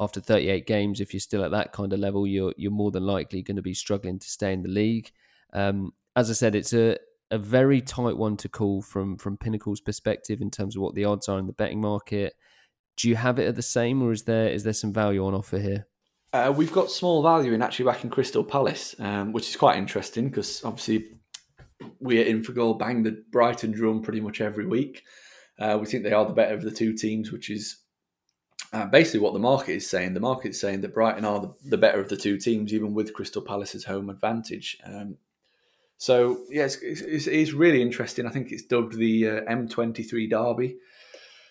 [0.00, 3.06] after 38 games, if you're still at that kind of level, you're you're more than
[3.06, 5.10] likely going to be struggling to stay in the league.
[5.52, 6.98] Um, as I said, it's a
[7.30, 11.04] a very tight one to call from from Pinnacle's perspective in terms of what the
[11.04, 12.34] odds are in the betting market.
[12.96, 15.34] Do you have it at the same, or is there is there some value on
[15.34, 15.86] offer here?
[16.32, 20.28] Uh, we've got small value in actually backing Crystal Palace, um, which is quite interesting
[20.28, 21.18] because obviously
[22.00, 25.04] we're in for Infogol bang the Brighton drum pretty much every week.
[25.58, 27.78] Uh, we think they are the better of the two teams, which is
[28.72, 30.14] uh, basically what the market is saying.
[30.14, 32.94] The market is saying that Brighton are the, the, better of the two teams, even
[32.94, 34.78] with Crystal Palace's home advantage.
[34.84, 35.16] Um,
[35.96, 38.26] so yes, yeah, it's, it's, it's, really interesting.
[38.26, 40.76] I think it's dubbed the uh, M23 Derby.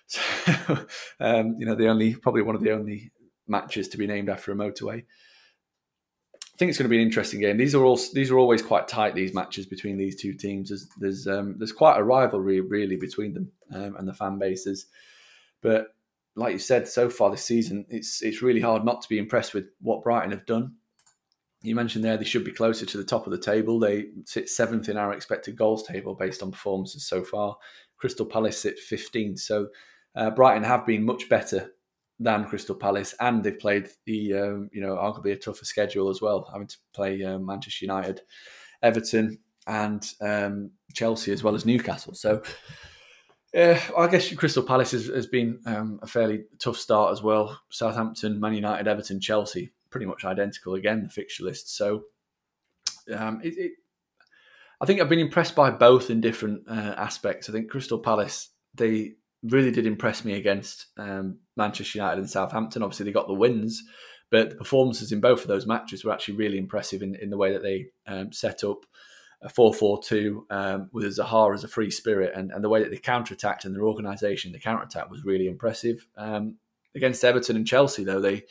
[0.09, 0.85] So,
[1.19, 3.11] um, you know, the only probably one of the only
[3.45, 5.03] matches to be named after a motorway.
[5.03, 7.57] I think it's going to be an interesting game.
[7.57, 9.15] These are all these are always quite tight.
[9.15, 10.69] These matches between these two teams.
[10.69, 14.85] There's there's, um, there's quite a rivalry really between them um, and the fan bases.
[15.61, 15.93] But
[16.37, 19.53] like you said, so far this season, it's it's really hard not to be impressed
[19.53, 20.75] with what Brighton have done.
[21.63, 23.79] You mentioned there they should be closer to the top of the table.
[23.79, 27.57] They sit seventh in our expected goals table based on performances so far.
[27.97, 29.39] Crystal Palace sit 15th.
[29.39, 29.69] So
[30.15, 31.71] uh, Brighton have been much better
[32.19, 36.21] than Crystal Palace, and they've played the um, you know arguably a tougher schedule as
[36.21, 38.21] well, having to play uh, Manchester United,
[38.83, 42.13] Everton, and um, Chelsea as well as Newcastle.
[42.13, 42.43] So
[43.55, 47.59] uh, I guess Crystal Palace has, has been um, a fairly tough start as well.
[47.69, 51.75] Southampton, Man United, Everton, Chelsea, pretty much identical again, the fixture list.
[51.75, 52.03] So
[53.15, 53.71] um, it, it,
[54.81, 57.49] I think I've been impressed by both in different uh, aspects.
[57.49, 62.83] I think Crystal Palace, they really did impress me against um, Manchester United and Southampton.
[62.83, 63.83] Obviously, they got the wins,
[64.29, 67.37] but the performances in both of those matches were actually really impressive in, in the
[67.37, 68.85] way that they um, set up
[69.41, 72.97] a 4-4-2 um, with Zaha as a free spirit and, and the way that they
[72.97, 76.07] counter-attacked and their organisation, the counter-attack was really impressive.
[76.17, 76.57] Um,
[76.95, 78.45] against Everton and Chelsea, though, they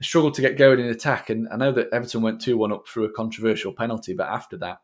[0.00, 1.30] struggled to get going in attack.
[1.30, 4.78] And I know that Everton went 2-1 up through a controversial penalty, but after that,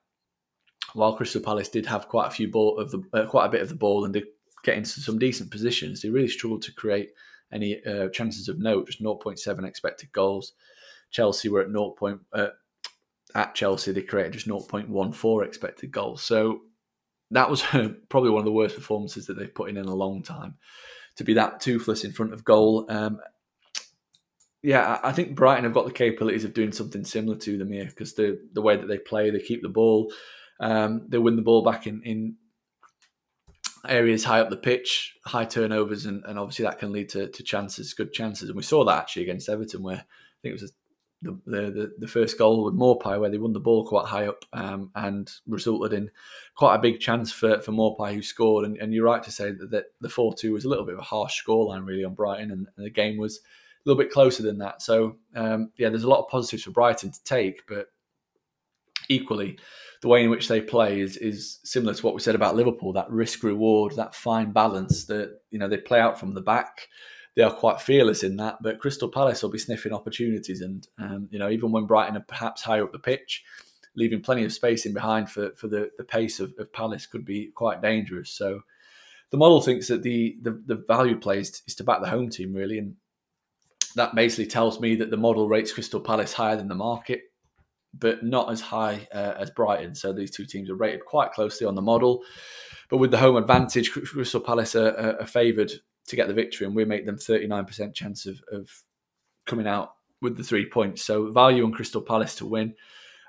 [0.95, 3.61] while Crystal Palace did have quite a few ball of the uh, quite a bit
[3.61, 4.25] of the ball and did
[4.65, 7.11] get into some decent positions, they really struggled to create
[7.53, 8.87] any uh, chances of note.
[8.87, 10.55] Just 0.7 expected goals.
[11.11, 11.91] Chelsea were at 0.
[11.91, 12.49] Point, uh,
[13.35, 16.23] at Chelsea, they created just 0.14 expected goals.
[16.23, 16.61] So
[17.31, 17.63] that was
[18.09, 20.57] probably one of the worst performances that they've put in in a long time.
[21.17, 22.87] To be that toothless in front of goal.
[22.89, 23.19] Um,
[24.63, 27.87] yeah, I think Brighton have got the capabilities of doing something similar to them here
[27.87, 30.13] because the the way that they play, they keep the ball,
[30.61, 32.37] um, they win the ball back in, in
[33.87, 37.43] areas high up the pitch, high turnovers, and, and obviously that can lead to, to
[37.43, 38.49] chances, good chances.
[38.49, 40.73] And we saw that actually against Everton, where I think it was
[41.23, 44.45] the, the, the first goal with Maupay where they won the ball quite high up
[44.53, 46.11] um, and resulted in
[46.55, 48.65] quite a big chance for, for Maupay who scored.
[48.65, 50.95] And, and you're right to say that, that the 4 2 was a little bit
[50.95, 54.13] of a harsh scoreline really on Brighton, and, and, the game was a little bit
[54.13, 54.81] closer than that.
[54.81, 57.87] So, um, yeah, there's a lot of positives for Brighton to take, but
[59.09, 59.59] equally,
[60.03, 62.93] the way in which they play is is similar to what we said about Liverpool.
[62.93, 66.87] That risk reward, that fine balance that you know they play out from the back
[67.37, 68.59] they are quite fearless in that.
[68.63, 72.25] But Crystal Palace will be sniffing opportunities, and um, you know even when Brighton are
[72.27, 73.45] perhaps higher up the pitch,
[73.95, 77.25] leaving plenty of space in behind for for the the pace of, of Palace could
[77.25, 78.31] be quite dangerous.
[78.31, 78.63] So
[79.31, 82.53] the model thinks that the the, the value plays is to back the home team
[82.53, 82.97] really, and
[83.95, 87.23] that basically tells me that the model rates Crystal Palace higher than the market,
[87.95, 89.95] but not as high uh, as Brighton.
[89.95, 92.23] So these two teams are rated quite closely on the model.
[92.89, 95.73] But with the home advantage, Crystal Palace are, are, are favoured
[96.09, 98.71] to get the victory, and we make them 39% chance of, of
[99.47, 101.05] coming out with the three points.
[101.05, 102.75] So value on Crystal Palace to win.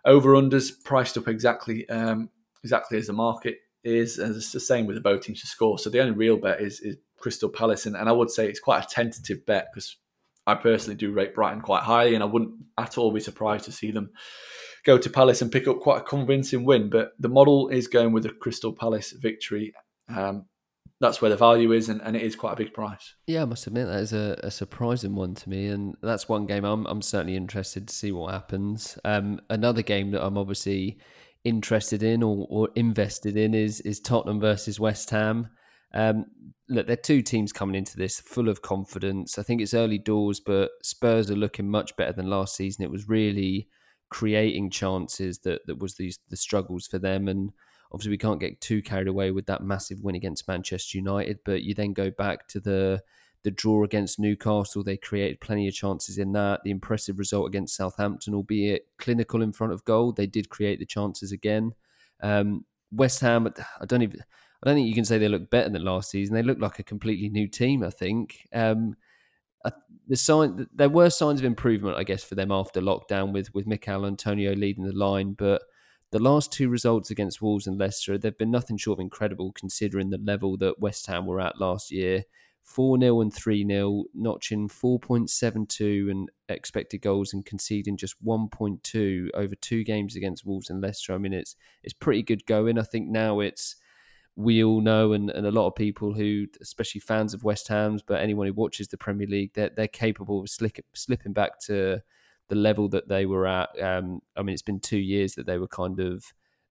[0.05, 2.29] Over unders priced up exactly um,
[2.63, 5.77] exactly as the market is, and it's the same with the both teams to score.
[5.79, 8.59] So the only real bet is, is Crystal Palace, and, and I would say it's
[8.59, 9.97] quite a tentative bet because
[10.47, 13.71] I personally do rate Brighton quite highly, and I wouldn't at all be surprised to
[13.71, 14.11] see them
[14.85, 16.89] go to Palace and pick up quite a convincing win.
[16.89, 19.73] But the model is going with a Crystal Palace victory.
[20.07, 20.45] Um,
[20.99, 23.13] that's where the value is, and, and it is quite a big price.
[23.25, 26.45] Yeah, I must admit that is a, a surprising one to me, and that's one
[26.45, 28.97] game I'm I'm certainly interested to see what happens.
[29.05, 30.99] Um, another game that I'm obviously
[31.45, 35.49] interested in or, or invested in is is Tottenham versus West Ham.
[35.93, 36.25] Um,
[36.67, 39.39] look, they're two teams coming into this full of confidence.
[39.39, 42.83] I think it's early doors, but Spurs are looking much better than last season.
[42.83, 43.67] It was really
[44.09, 47.51] creating chances that that was these the struggles for them and
[47.91, 51.63] obviously we can't get too carried away with that massive win against Manchester United but
[51.63, 53.01] you then go back to the
[53.43, 54.83] the draw against Newcastle.
[54.83, 56.59] They created plenty of chances in that.
[56.65, 60.85] The impressive result against Southampton albeit clinical in front of goal they did create the
[60.85, 61.73] chances again.
[62.21, 63.47] Um, West Ham
[63.79, 64.21] I don't even
[64.61, 66.35] I don't think you can say they look better than last season.
[66.35, 68.47] They look like a completely new team I think.
[68.53, 68.95] Um,
[70.09, 73.67] the sign there were signs of improvement, I guess, for them after lockdown with with
[73.67, 75.61] Michail Antonio leading the line, but
[76.11, 80.09] the last two results against Wolves and Leicester, they've been nothing short of incredible considering
[80.09, 82.23] the level that West Ham were at last year.
[82.63, 89.55] 4 0 and 3 0, notching 4.72 and expected goals and conceding just 1.2 over
[89.55, 91.13] two games against Wolves and Leicester.
[91.13, 92.77] I mean, it's it's pretty good going.
[92.77, 93.75] I think now it's
[94.35, 98.01] we all know, and, and a lot of people who, especially fans of West Ham's,
[98.01, 102.01] but anyone who watches the Premier League, they're, they're capable of slick, slipping back to
[102.49, 103.69] the level that they were at.
[103.81, 106.25] Um, I mean, it's been two years that they were kind of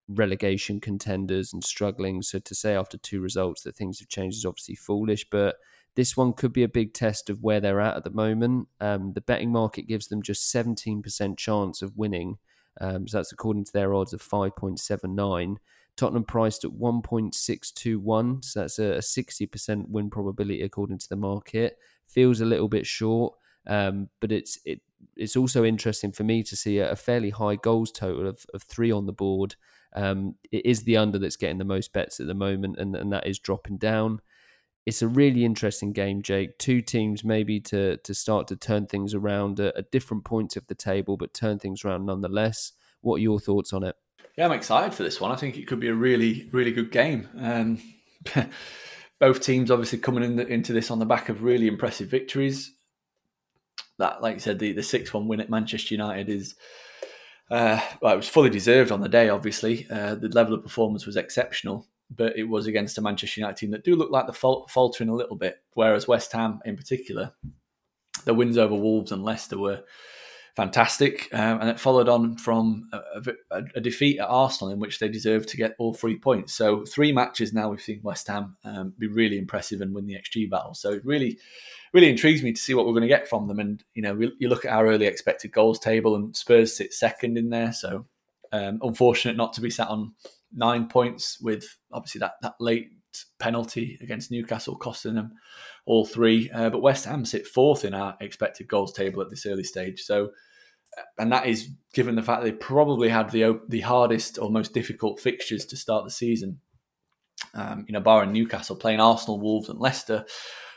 [0.09, 2.23] relegation contenders and struggling.
[2.23, 5.57] So to say after two results that things have changed is obviously foolish, but
[5.95, 8.69] this one could be a big test of where they're at at the moment.
[8.81, 12.39] Um, the betting market gives them just 17% chance of winning.
[12.81, 15.57] Um, so that's according to their odds of 5.79.
[15.97, 21.77] Tottenham priced at 1.621, so that's a, 60% win probability according to the market.
[22.07, 23.35] Feels a little bit short,
[23.67, 24.81] um, but it's it
[25.17, 28.91] it's also interesting for me to see a, fairly high goals total of, of three
[28.91, 29.57] on the board.
[29.95, 33.13] Um, it is the under that's getting the most bets at the moment, and, and
[33.13, 34.21] that is dropping down.
[34.87, 36.59] It's a really interesting game, Jake.
[36.59, 40.67] Two teams maybe to to start to turn things around at, at different points of
[40.67, 42.73] the table, but turn things around nonetheless.
[43.01, 43.97] What are your thoughts on it?
[44.37, 45.33] Yeah, I'm excited for this one.
[45.33, 47.29] I think it could be a really, really good game.
[47.39, 47.83] Um,
[49.19, 52.73] both teams obviously coming in the, into this on the back of really impressive victories.
[53.99, 56.55] That, like I said, the the six one win at Manchester United is
[57.51, 59.29] uh, well, it was fully deserved on the day.
[59.29, 63.57] Obviously, uh, the level of performance was exceptional, but it was against a Manchester United
[63.57, 65.57] team that do look like they're faltering a little bit.
[65.75, 67.33] Whereas West Ham, in particular,
[68.25, 69.83] the wins over Wolves and Leicester were
[70.59, 71.29] fantastic.
[71.33, 75.09] Um, and it followed on from a, a, a, defeat at Arsenal, in which they
[75.09, 76.53] deserved to get all three points.
[76.53, 80.17] So three matches now we've seen West Ham um, be really impressive and win the
[80.17, 80.75] XG battle.
[80.75, 81.39] So it really,
[81.93, 83.61] really intrigues me to see what we're going to get from them.
[83.61, 86.93] And you know, we, you look at our early expected goals table, and Spurs sit
[86.93, 87.73] second in there.
[87.73, 88.07] So
[88.51, 90.15] um, unfortunate not to be sat on
[90.53, 92.89] nine points with obviously that that late
[93.39, 95.35] penalty against Newcastle costing them
[95.87, 96.51] all three.
[96.51, 100.03] Uh, but West Ham sit fourth in our expected goals table at this early stage.
[100.03, 100.31] So
[101.19, 105.21] and that is given the fact they probably had the the hardest or most difficult
[105.21, 106.61] fixtures to start the season.
[107.55, 110.25] Um, you know, barring Newcastle playing Arsenal, Wolves, and Leicester,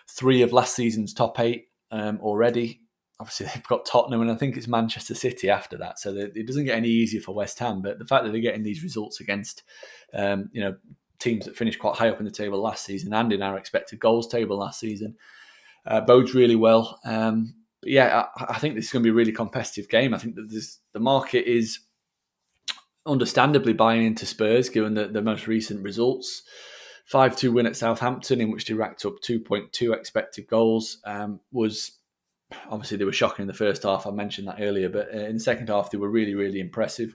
[0.10, 2.82] three of last season's top eight um, already.
[3.20, 6.00] Obviously, they've got Tottenham, and I think it's Manchester City after that.
[6.00, 7.82] So it doesn't get any easier for West Ham.
[7.82, 9.64] But the fact that they're getting these results against,
[10.14, 10.76] um, you know,
[11.20, 14.00] teams that finished quite high up in the table last season and in our expected
[14.00, 15.16] goals table last season
[15.86, 17.00] uh, bodes really well.
[17.06, 20.14] Um, but yeah, I, I, think this is going to be a really competitive game.
[20.14, 21.80] I think that this, the market is
[23.06, 26.44] understandably buying into Spurs given the, the most recent results.
[27.08, 31.98] 5 2 win at Southampton, in which they racked up 2.2 expected goals, um, was
[32.70, 34.06] obviously they were shocking in the first half.
[34.06, 37.14] I mentioned that earlier, but uh, in the second half, they were really, really impressive.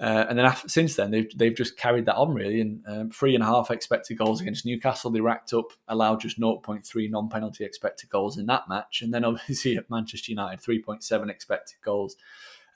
[0.00, 2.60] Uh, and then after, since then, they've they've just carried that on really.
[2.60, 6.40] And um, three and a half expected goals against Newcastle, they racked up, allowed just
[6.40, 9.02] 0.3 non-penalty expected goals in that match.
[9.02, 12.16] And then obviously at Manchester United, 3.7 expected goals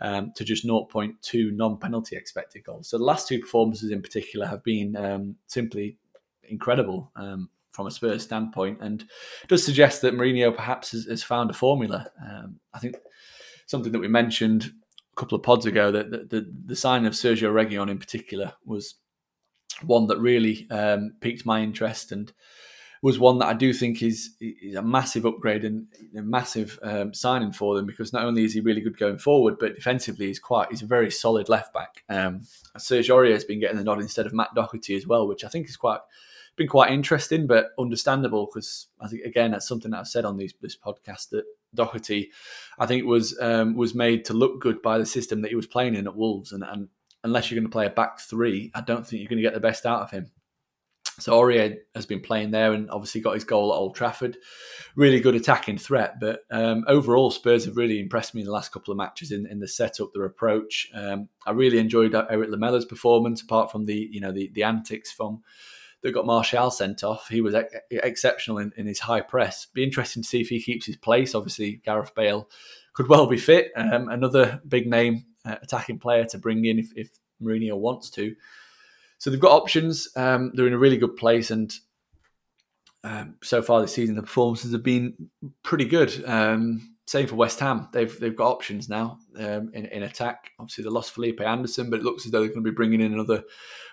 [0.00, 2.88] um, to just 0.2 non-penalty expected goals.
[2.88, 5.96] So the last two performances in particular have been um, simply
[6.42, 9.04] incredible um, from a Spurs standpoint, and
[9.48, 12.08] does suggest that Mourinho perhaps has, has found a formula.
[12.22, 12.96] Um, I think
[13.66, 14.72] something that we mentioned
[15.14, 18.96] couple of pods ago that the, the, the sign of Sergio Reguilon in particular was
[19.82, 22.32] one that really um, piqued my interest and
[23.02, 25.86] was one that I do think is, is a massive upgrade and
[26.16, 29.58] a massive um, signing for them because not only is he really good going forward,
[29.58, 32.02] but defensively he's quite he's a very solid left back.
[32.08, 32.42] Um,
[32.78, 35.48] Serge Aurier has been getting the nod instead of Matt Doherty as well, which I
[35.48, 36.00] think is quite
[36.56, 38.88] been quite interesting, but understandable because
[39.24, 41.44] again that's something that I've said on these, this podcast that
[41.74, 42.30] Doherty,
[42.78, 45.66] I think was um, was made to look good by the system that he was
[45.66, 46.88] playing in at Wolves, and, and
[47.24, 49.54] unless you're going to play a back three, I don't think you're going to get
[49.54, 50.30] the best out of him.
[51.20, 54.36] So Aurier has been playing there and obviously got his goal at Old Trafford.
[54.96, 58.72] Really good attacking threat, but um, overall Spurs have really impressed me in the last
[58.72, 60.88] couple of matches in, in the setup, their approach.
[60.92, 65.12] Um, I really enjoyed Erik Lamela's performance, apart from the you know the, the antics
[65.12, 65.42] from
[66.04, 67.28] that got Martial sent off.
[67.28, 69.66] He was ex- exceptional in, in, his high press.
[69.72, 71.34] Be interesting to see if he keeps his place.
[71.34, 72.48] Obviously, Gareth Bale
[72.92, 73.72] could well be fit.
[73.74, 77.08] Um, another big name uh, attacking player to bring in if, if
[77.42, 78.36] Mourinho wants to.
[79.16, 80.08] So they've got options.
[80.14, 81.72] Um, they're in a really good place, and
[83.02, 85.30] um, so far this season, the performances have been
[85.62, 86.22] pretty good.
[86.26, 87.88] Um, same for West Ham.
[87.94, 90.50] They've they've got options now um, in, in attack.
[90.58, 93.00] Obviously, they lost Felipe Anderson, but it looks as though they're going to be bringing
[93.00, 93.44] in another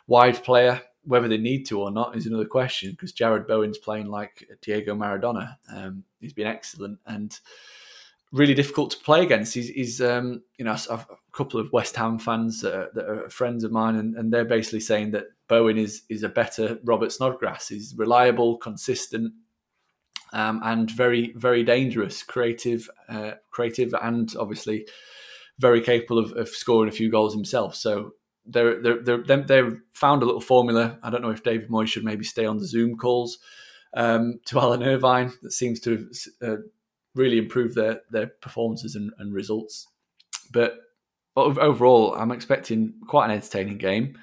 [0.07, 0.81] wide player.
[1.03, 4.95] Whether they need to or not is another question because Jarrod Bowen's playing like Diego
[4.95, 5.55] Maradona.
[5.73, 7.39] Um, he's been excellent and
[8.31, 9.53] really difficult to play against.
[9.53, 13.29] He's, he's um, you know, a couple of West Ham fans that are, that are
[13.29, 17.11] friends of mine, and, and, they're basically saying that Bowen is is a better Robert
[17.11, 17.67] Snodgrass.
[17.67, 19.33] He's reliable, consistent,
[20.33, 24.87] um, and very very dangerous, creative, uh, creative, and obviously
[25.59, 27.75] very capable of, of, scoring a few goals himself.
[27.75, 28.13] So
[28.45, 30.97] they're, they're, they're, they've found a little formula.
[31.03, 33.39] I don't know if David Moyes should maybe stay on the Zoom calls
[33.93, 35.31] um, to Alan Irvine.
[35.41, 36.09] That seems to
[36.41, 36.61] have uh,
[37.15, 39.87] really improved their, their performances and, and results.
[40.51, 40.77] But
[41.35, 44.17] overall, I'm expecting quite an entertaining game.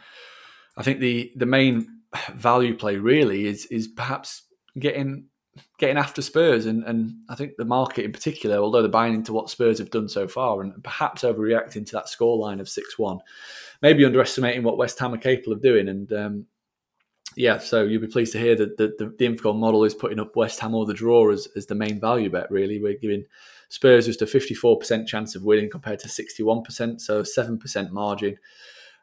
[0.77, 2.03] I think the the main
[2.35, 4.43] value play really is is perhaps
[4.79, 5.27] getting
[5.79, 9.33] getting after Spurs, and, and I think the market in particular, although they're buying into
[9.33, 13.19] what Spurs have done so far, and perhaps overreacting to that scoreline of six one,
[13.83, 15.89] maybe underestimating what West Ham are capable of doing.
[15.89, 16.47] And um,
[17.37, 20.19] yeah, so you'll be pleased to hear that the, the, the Infogol model is putting
[20.19, 22.51] up West Ham or the draw as, as the main value bet.
[22.51, 23.25] Really, we're giving
[23.69, 27.23] Spurs just a fifty four percent chance of winning compared to sixty one percent, so
[27.23, 28.37] seven percent margin.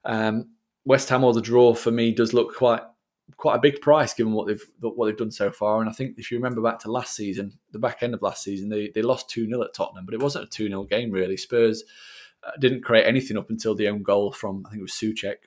[0.03, 0.49] Um,
[0.85, 2.81] West Ham or the draw for me does look quite
[3.37, 5.81] quite a big price given what they've what they've done so far.
[5.81, 8.43] And I think if you remember back to last season, the back end of last
[8.43, 11.11] season, they they lost two 0 at Tottenham, but it wasn't a two 0 game
[11.11, 11.37] really.
[11.37, 11.83] Spurs
[12.59, 15.37] didn't create anything up until the own goal from I think it was Soucek,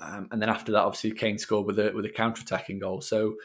[0.00, 3.00] um, and then after that, obviously Kane scored with a with a counter attacking goal.
[3.00, 3.36] So.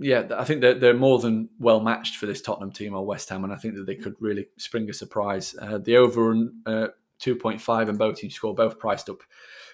[0.00, 3.28] Yeah, I think that they're more than well matched for this Tottenham team or West
[3.28, 5.54] Ham, and I think that they could really spring a surprise.
[5.56, 6.32] Uh, the over
[6.66, 6.88] uh,
[7.20, 9.18] 2.5 and both teams score both priced up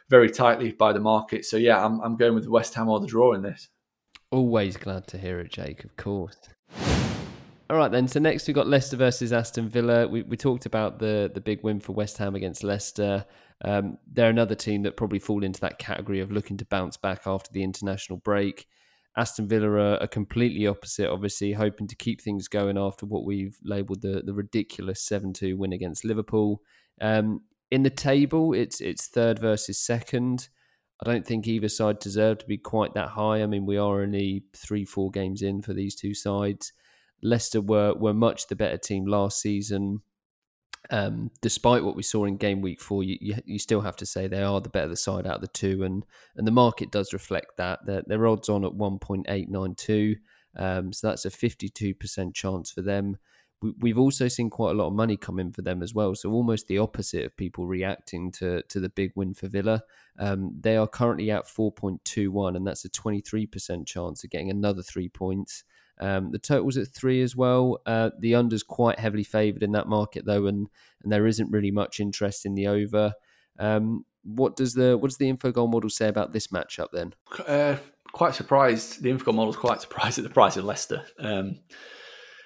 [0.08, 1.44] very tightly by the market.
[1.44, 3.68] So yeah, I'm I'm going with West Ham or the draw in this.
[4.30, 5.84] Always glad to hear it, Jake.
[5.84, 6.36] Of course.
[7.70, 8.08] All right, then.
[8.08, 10.08] So next we've got Leicester versus Aston Villa.
[10.08, 13.24] We, we talked about the the big win for West Ham against Leicester.
[13.64, 17.28] Um, they're another team that probably fall into that category of looking to bounce back
[17.28, 18.66] after the international break.
[19.16, 23.56] Aston Villa are, are completely opposite, obviously, hoping to keep things going after what we've
[23.62, 26.62] labelled the, the ridiculous 7 2 win against Liverpool.
[27.00, 30.48] Um, in the table, it's it's third versus second.
[31.00, 33.44] I don't think either side deserve to be quite that high.
[33.44, 36.72] I mean, we are only three, four games in for these two sides.
[37.22, 40.02] Leicester were were much the better team last season.
[40.90, 44.06] Um, despite what we saw in game week four, you, you, you still have to
[44.06, 46.04] say they are the better side out of the two, and
[46.36, 47.80] and the market does reflect that.
[47.86, 50.16] Their odds on at one point eight nine two,
[50.56, 53.18] um, so that's a fifty two percent chance for them
[53.78, 56.14] we've also seen quite a lot of money come in for them as well.
[56.14, 59.82] So almost the opposite of people reacting to to the big win for Villa.
[60.18, 63.86] Um, they are currently at four point two one, and that's a twenty three percent
[63.86, 65.64] chance of getting another three points.
[66.00, 67.78] Um, the total's at three as well.
[67.84, 70.68] Uh, the under's quite heavily favoured in that market though, and
[71.02, 73.12] and there isn't really much interest in the over.
[73.58, 77.14] Um, what does the what does the Infogol model say about this matchup then?
[77.46, 77.76] Uh,
[78.12, 79.02] quite surprised.
[79.02, 81.04] The info Infogol model's quite surprised at the price of Leicester.
[81.18, 81.60] Um,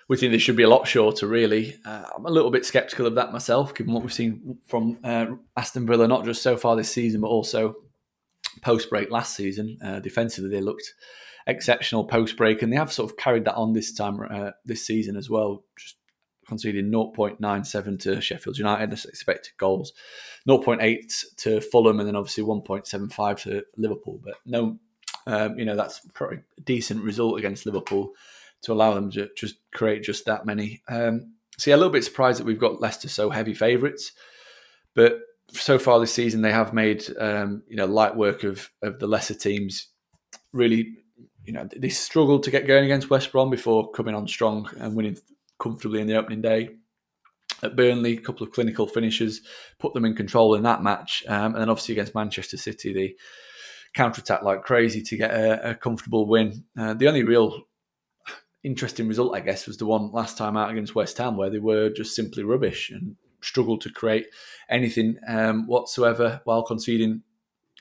[0.09, 1.77] we think they should be a lot shorter, really.
[1.85, 5.27] Uh, I'm a little bit sceptical of that myself, given what we've seen from uh,
[5.57, 7.77] Aston Villa, not just so far this season, but also
[8.61, 9.79] post break last season.
[9.83, 10.93] Uh, defensively, they looked
[11.47, 14.86] exceptional post break, and they have sort of carried that on this time, uh, this
[14.86, 15.64] season as well.
[15.78, 15.97] Just
[16.47, 19.92] conceding 0.97 to Sheffield United as expected goals,
[20.49, 24.20] 0.8 to Fulham, and then obviously 1.75 to Liverpool.
[24.22, 24.78] But no,
[25.26, 28.12] um, you know, that's probably a decent result against Liverpool
[28.62, 30.82] to allow them to just create just that many.
[30.88, 34.12] Um, so yeah, a little bit surprised that we've got Leicester so heavy favourites,
[34.95, 35.20] but
[35.53, 39.07] so far this season they have made um, you know light work of of the
[39.07, 39.88] lesser teams.
[40.53, 40.97] Really,
[41.45, 44.95] you know they struggled to get going against West Brom before coming on strong and
[44.95, 45.18] winning
[45.59, 46.70] comfortably in the opening day.
[47.62, 49.42] At Burnley, a couple of clinical finishes
[49.78, 53.14] put them in control in that match, um, and then obviously against Manchester City, they
[53.95, 56.64] counter attack like crazy to get a, a comfortable win.
[56.78, 57.62] Uh, the only real
[58.64, 61.59] interesting result, I guess, was the one last time out against West Ham, where they
[61.59, 64.26] were just simply rubbish and struggled to create
[64.68, 67.22] anything um, whatsoever while conceding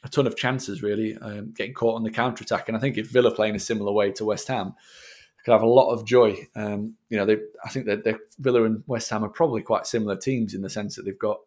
[0.04, 2.68] a ton of chances, really, um, getting caught on the counter attack.
[2.68, 4.74] And I think if Villa play in a similar way to West Ham,
[5.46, 6.48] could have a lot of joy.
[6.56, 10.16] Um, you know, they, I think that Villa and West Ham are probably quite similar
[10.16, 11.40] teams in the sense that they've got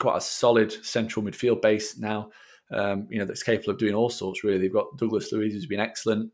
[0.00, 2.30] quite a solid central midfield base now.
[2.72, 4.42] um, you know, that's capable of doing all sorts.
[4.42, 6.32] Really, they've got Douglas Luiz who's been excellent.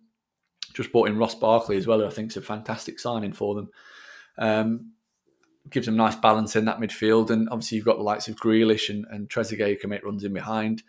[0.72, 3.54] Just brought in Ross Barkley as well, who I think is a fantastic signing for
[3.54, 3.70] them.
[4.38, 4.92] Um,
[5.70, 8.88] gives them nice balance in that midfield, and obviously you've got the likes of Grealish
[8.88, 10.82] and, and Trezeguet who can make runs in behind.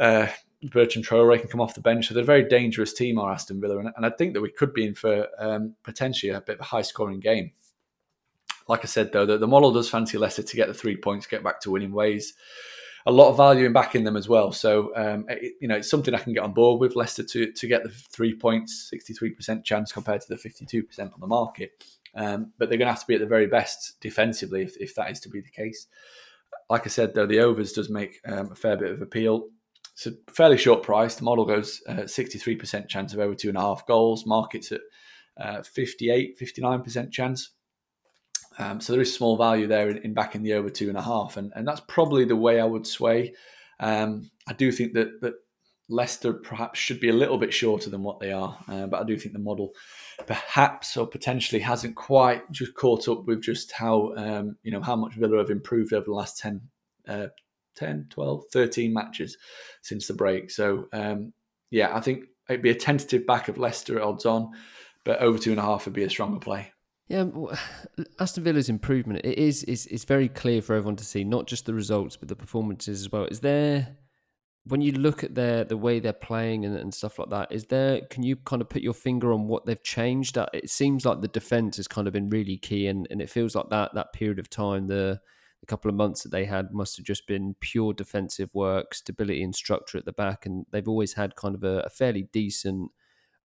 [0.00, 0.26] Uh,
[0.72, 3.60] Bertrand Traore can come off the bench, so they're a very dangerous team, our Aston
[3.60, 6.56] Villa, and, and I think that we could be in for um, potentially a bit
[6.56, 7.52] of a high-scoring game.
[8.66, 11.26] Like I said, though, the, the model does fancy Leicester to get the three points,
[11.26, 12.34] get back to winning ways
[13.06, 14.52] a lot of value in backing them as well.
[14.52, 17.52] So um, it, you know, it's something I can get on board with Leicester to
[17.52, 21.12] to get the three points, sixty three percent chance compared to the fifty two percent
[21.14, 21.84] on the market.
[22.14, 24.94] Um, but they're going to have to be at the very best defensively if, if
[24.96, 25.86] that is to be the case.
[26.68, 29.48] Like I said, though, the overs does make um, a fair bit of appeal.
[29.92, 31.14] It's a fairly short price.
[31.14, 34.26] The model goes uh, 63% chance of over two and a half goals.
[34.26, 34.80] Markets at
[35.40, 37.50] uh, 58, 59% chance.
[38.58, 41.02] Um, so there is small value there in, in, backing the over two and a
[41.02, 43.34] half, and, and that's probably the way I would sway.
[43.78, 45.34] Um, I do think that that
[45.88, 49.04] Leicester perhaps should be a little bit shorter than what they are, uh, but I
[49.04, 49.72] do think the model
[50.26, 54.96] perhaps or potentially hasn't quite just caught up with just how um, you know how
[54.96, 56.60] much Villa have improved over the last 10,
[57.08, 57.26] uh,
[57.80, 59.36] 10 12, 13 matches
[59.82, 60.50] since the break.
[60.50, 61.32] So um,
[61.70, 64.52] yeah, I think it'd be a tentative back of Leicester at odds on,
[65.04, 66.72] but over two and a half would be a stronger play.
[67.08, 67.24] Yeah,
[68.20, 71.66] Aston Villa's improvement it is is is very clear for everyone to see, not just
[71.66, 73.24] the results but the performances as well.
[73.24, 73.96] Is there
[74.66, 77.64] when you look at their the way they're playing and, and stuff like that, is
[77.66, 80.36] there can you kind of put your finger on what they've changed?
[80.36, 83.30] Uh, it seems like the defense has kind of been really key, and, and it
[83.30, 85.20] feels like that that period of time, the
[85.60, 89.42] the couple of months that they had must have just been pure defensive work, stability
[89.42, 92.90] and structure at the back, and they've always had kind of a, a fairly decent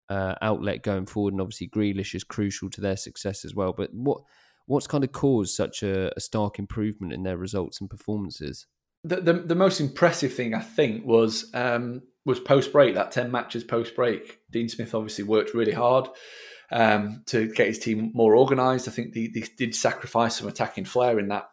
[0.10, 3.74] uh, outlet going forward, and obviously Grealish is crucial to their success as well.
[3.74, 4.22] But what
[4.68, 8.66] what's kind of caused such a, a stark improvement in their results and performances?
[9.04, 13.32] The, the, the most impressive thing I think was um, was post break that ten
[13.32, 14.40] matches post break.
[14.52, 16.08] Dean Smith obviously worked really hard
[16.72, 18.88] um, to get his team more organised.
[18.88, 21.50] I think they, they, did sacrifice some attacking flair in that.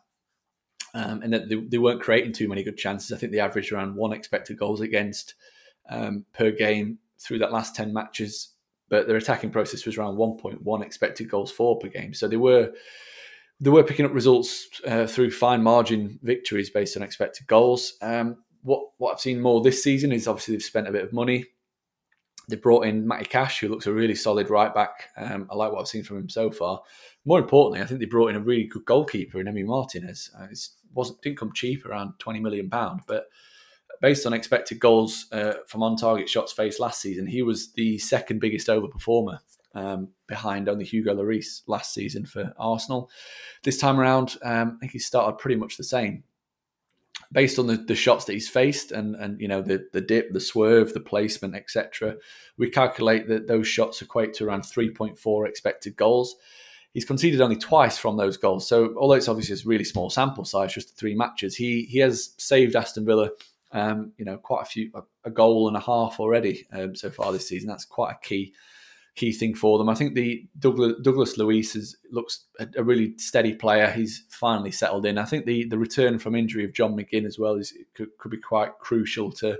[0.94, 3.12] Um, and that they, they, weren't creating too many good chances.
[3.12, 5.34] I think they averaged around one expected goals against
[5.88, 8.50] um, per game through that last 10 matches,
[8.90, 12.12] but their attacking process was around 1.1 expected goals for per game.
[12.12, 12.72] So they were
[13.60, 17.94] they were picking up results uh, through fine margin victories based on expected goals.
[18.02, 21.12] Um, what what I've seen more this season is obviously they've spent a bit of
[21.12, 21.46] money.
[22.48, 25.10] They brought in Matty Cash, who looks a really solid right back.
[25.16, 26.82] Um, I like what I've seen from him so far.
[27.24, 30.28] More importantly, I think they brought in a really good goalkeeper in Emi Martinez.
[30.36, 30.48] Uh,
[30.94, 33.26] wasn't didn't come cheap, around twenty million pound, but
[34.00, 37.98] based on expected goals uh, from on target shots faced last season, he was the
[37.98, 39.38] second biggest overperformer
[39.74, 43.10] um, behind only Hugo Lloris last season for Arsenal.
[43.62, 46.24] This time around, um, I think he started pretty much the same.
[47.30, 50.32] Based on the, the shots that he's faced and, and you know the, the dip,
[50.32, 52.16] the swerve, the placement, etc.,
[52.58, 56.36] we calculate that those shots equate to around 3.4 expected goals.
[56.92, 58.68] He's conceded only twice from those goals.
[58.68, 62.34] So although it's obviously a really small sample size, just three matches, he he has
[62.38, 63.30] saved Aston Villa
[63.72, 67.10] um, you know, quite a few, a, a goal and a half already um, so
[67.10, 67.68] far this season.
[67.68, 68.54] That's quite a key
[69.14, 69.90] key thing for them.
[69.90, 73.90] I think the Douglas, Douglas is, looks a, a, really steady player.
[73.90, 75.18] He's finally settled in.
[75.18, 78.30] I think the the return from injury of John McGinn as well is could, could
[78.30, 79.58] be quite crucial to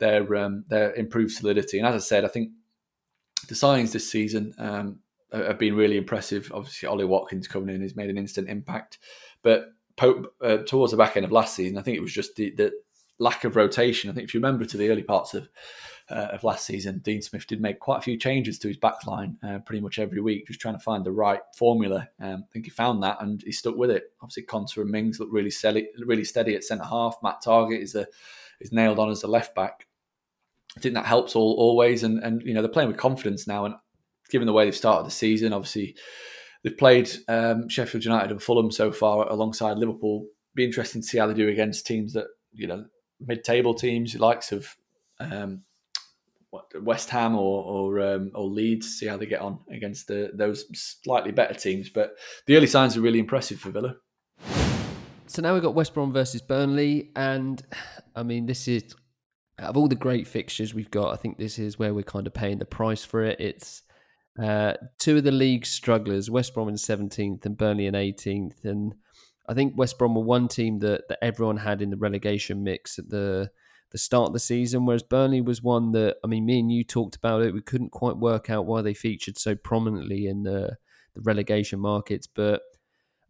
[0.00, 1.78] their um, their improved solidity.
[1.78, 2.50] And as I said, I think
[3.48, 5.00] the signings this season um,
[5.42, 6.50] have been really impressive.
[6.54, 8.98] Obviously, Ollie Watkins coming in has made an instant impact,
[9.42, 12.34] but Pope, uh, towards the back end of last season, I think it was just
[12.34, 12.72] the, the
[13.18, 14.10] lack of rotation.
[14.10, 15.48] I think if you remember to the early parts of
[16.10, 19.36] uh, of last season, Dean Smith did make quite a few changes to his backline
[19.42, 22.08] uh, pretty much every week, just trying to find the right formula.
[22.20, 24.12] Um, I think he found that and he stuck with it.
[24.20, 27.16] Obviously, Konsa and Mings look really steady, really steady at centre half.
[27.22, 28.06] Matt Targett is a
[28.60, 29.86] is nailed on as a left back.
[30.76, 33.64] I think that helps all always, and and you know they're playing with confidence now.
[33.64, 33.74] And
[34.30, 35.96] given the way they've started the season, obviously
[36.62, 40.26] they've played um, Sheffield United and Fulham so far alongside Liverpool.
[40.54, 42.84] Be interesting to see how they do against teams that you know
[43.20, 44.76] mid-table teams, likes of
[45.20, 45.62] um,
[46.80, 50.64] West Ham or or, um, or Leeds, see how they get on against the, those
[50.74, 51.90] slightly better teams.
[51.90, 52.14] But
[52.46, 53.96] the early signs are really impressive for Villa.
[55.26, 57.62] So now we've got West Brom versus Burnley, and
[58.14, 58.94] I mean, this is
[59.58, 61.12] of all the great fixtures we've got.
[61.12, 63.40] I think this is where we're kind of paying the price for it.
[63.40, 63.82] It's
[64.40, 68.94] uh, two of the league strugglers, West Brom in seventeenth and Burnley in eighteenth, and
[69.48, 72.98] I think West Brom were one team that, that everyone had in the relegation mix
[72.98, 73.50] at the
[73.90, 76.82] the start of the season, whereas Burnley was one that I mean, me and you
[76.82, 77.54] talked about it.
[77.54, 80.76] We couldn't quite work out why they featured so prominently in the
[81.14, 82.62] the relegation markets, but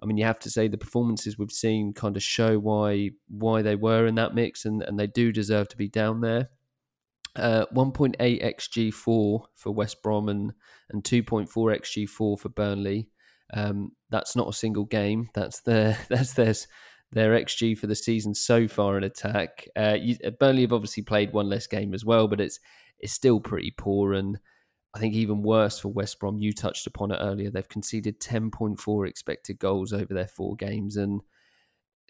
[0.02, 3.62] I mean, you have to say the performances we've seen kind of show why why
[3.62, 6.48] they were in that mix, and, and they do deserve to be down there.
[7.36, 10.52] Uh, 1.8 xg4 for West Brom and
[10.90, 13.08] and 2.4 xg4 for Burnley.
[13.52, 15.28] Um, that's not a single game.
[15.34, 16.54] That's their that's their
[17.12, 19.66] their xg for the season so far in attack.
[19.76, 22.60] Uh, you, Burnley have obviously played one less game as well, but it's
[22.98, 24.38] it's still pretty poor and
[24.94, 26.38] I think even worse for West Brom.
[26.38, 27.50] You touched upon it earlier.
[27.50, 31.20] They've conceded 10.4 expected goals over their four games, and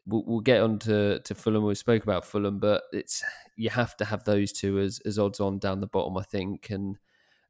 [0.07, 1.65] we'll, we'll get on to, to Fulham.
[1.65, 3.23] We spoke about Fulham, but it's
[3.57, 6.71] you have to have those two as, as odds on down the bottom, I think.
[6.71, 6.99] And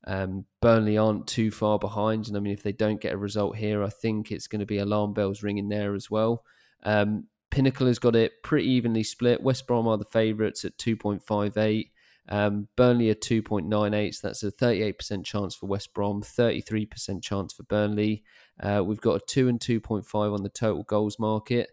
[0.07, 3.57] um, Burnley aren't too far behind, and I mean, if they don't get a result
[3.57, 6.45] here, I think it's going to be alarm bells ringing there as well.
[6.83, 9.43] Um, Pinnacle has got it pretty evenly split.
[9.43, 11.91] West Brom are the favourites at 2.58.
[12.29, 17.63] Um, Burnley are 2.98, so that's a 38% chance for West Brom, 33% chance for
[17.65, 18.25] Burnley.
[18.61, 21.71] Uh, we've got a 2 and 2.5 on the total goals market.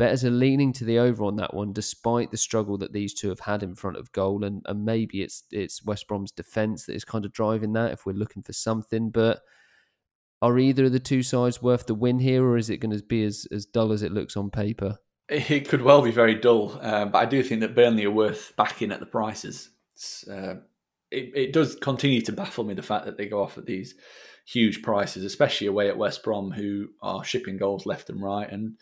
[0.00, 3.28] Bettors are leaning to the over on that one, despite the struggle that these two
[3.28, 6.94] have had in front of goal, and, and maybe it's it's West Brom's defence that
[6.94, 7.92] is kind of driving that.
[7.92, 9.42] If we're looking for something, but
[10.42, 13.04] are either of the two sides worth the win here, or is it going to
[13.04, 14.98] be as as dull as it looks on paper?
[15.28, 18.52] It could well be very dull, um, but I do think that Burnley are worth
[18.56, 19.70] backing at the prices
[20.30, 20.54] uh,
[21.10, 23.94] it, it does continue to baffle me the fact that they go off at these
[24.46, 28.76] huge prices, especially away at West Brom, who are shipping goals left and right, and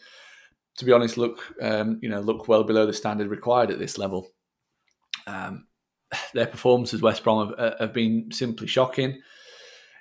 [0.79, 3.99] to be honest, look um, you know look well below the standard required at this
[3.99, 4.29] level.
[5.27, 5.67] Um,
[6.35, 9.21] their performances, West Brom, have, uh, have, been simply shocking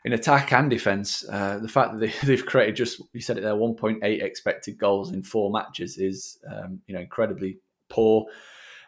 [0.06, 1.28] in attack and defence.
[1.28, 5.12] Uh, the fact that they, have created just you said it there, 1.8 expected goals
[5.12, 7.60] in four matches is um, you know incredibly
[7.90, 8.26] poor.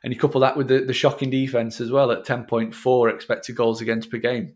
[0.02, 3.82] And you couple that with the, the shocking defense as well at 10.4 expected goals
[3.82, 4.56] against per game.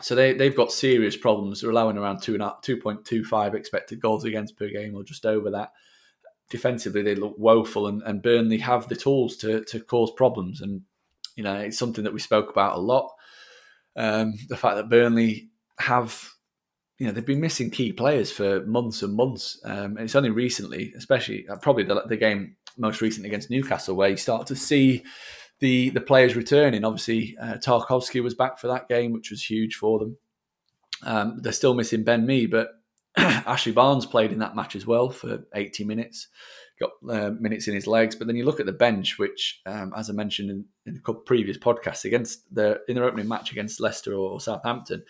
[0.00, 1.60] So they, they've got serious problems.
[1.60, 5.72] They're allowing around 2 2.25 expected goals against per game or just over that.
[6.50, 10.60] Defensively, they look woeful, and, and Burnley have the tools to, to cause problems.
[10.60, 10.82] And,
[11.36, 13.10] you know, it's something that we spoke about a lot.
[13.96, 16.34] Um, the fact that Burnley have
[16.98, 19.60] you know they've been missing key players for months and months.
[19.64, 23.96] Um, and it's only recently, especially uh, probably the, the, game most recently against Newcastle,
[23.96, 25.02] where you start to see
[25.60, 26.84] the the players returning.
[26.84, 30.16] Obviously, uh, Tarkowski was back for that game, which was huge for them.
[31.02, 32.68] Um, they're still missing Ben Mee, but
[33.16, 36.28] Ashley Barnes played in that match as well for 80 minutes,
[36.80, 38.16] got uh, minutes in his legs.
[38.16, 41.14] But then you look at the bench, which, um, as I mentioned in, in a
[41.14, 45.04] previous podcasts, against the in their opening match against Leicester or Southampton,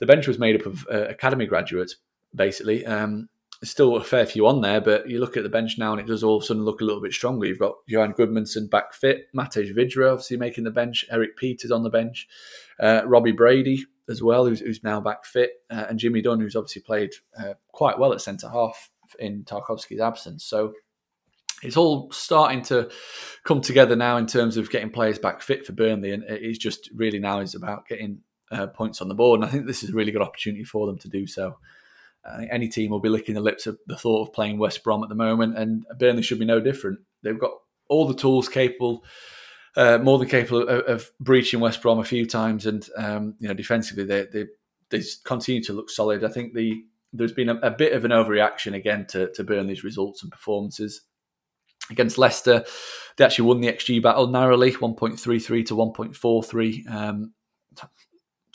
[0.00, 1.96] the bench was made up of uh, academy graduates,
[2.34, 2.84] basically.
[2.84, 3.28] Um,
[3.62, 6.06] still a fair few on there, but you look at the bench now and it
[6.06, 7.46] does all of a sudden look a little bit stronger.
[7.46, 11.82] You've got Johann Gudmundsson back fit, Matej Vydra obviously making the bench, Erik Pieters on
[11.82, 12.28] the bench,
[12.80, 16.56] uh, Robbie Brady as well, who's, who's now back fit, uh, and Jimmy Dunne, who's
[16.56, 20.44] obviously played uh, quite well at centre half in Tarkowski's absence.
[20.44, 20.74] So
[21.62, 22.90] it's all starting to
[23.44, 26.90] come together now in terms of getting players back fit for Burnley, and it's just
[26.94, 28.20] really now is about getting
[28.50, 29.40] uh, points on the board.
[29.40, 31.58] And I think this is a really good opportunity for them to do so.
[32.36, 35.02] Think any team will be licking the lips of the thought of playing West Brom
[35.02, 36.98] at the moment, and Burnley should be no different.
[37.22, 37.52] They've got
[37.88, 39.02] all the tools capable,
[39.78, 43.46] uh, more than capable of, of, breaching West Brom a few times, and um, you
[43.46, 44.46] know defensively they, they
[44.90, 46.24] they continue to look solid.
[46.24, 46.82] I think the
[47.12, 51.02] there's been a, a bit of an overreaction again to, to Burnley's results and performances
[51.90, 52.64] against Leicester.
[53.16, 56.90] They actually won the XG battle narrowly, 1.33 to 1.43.
[56.90, 57.32] Um,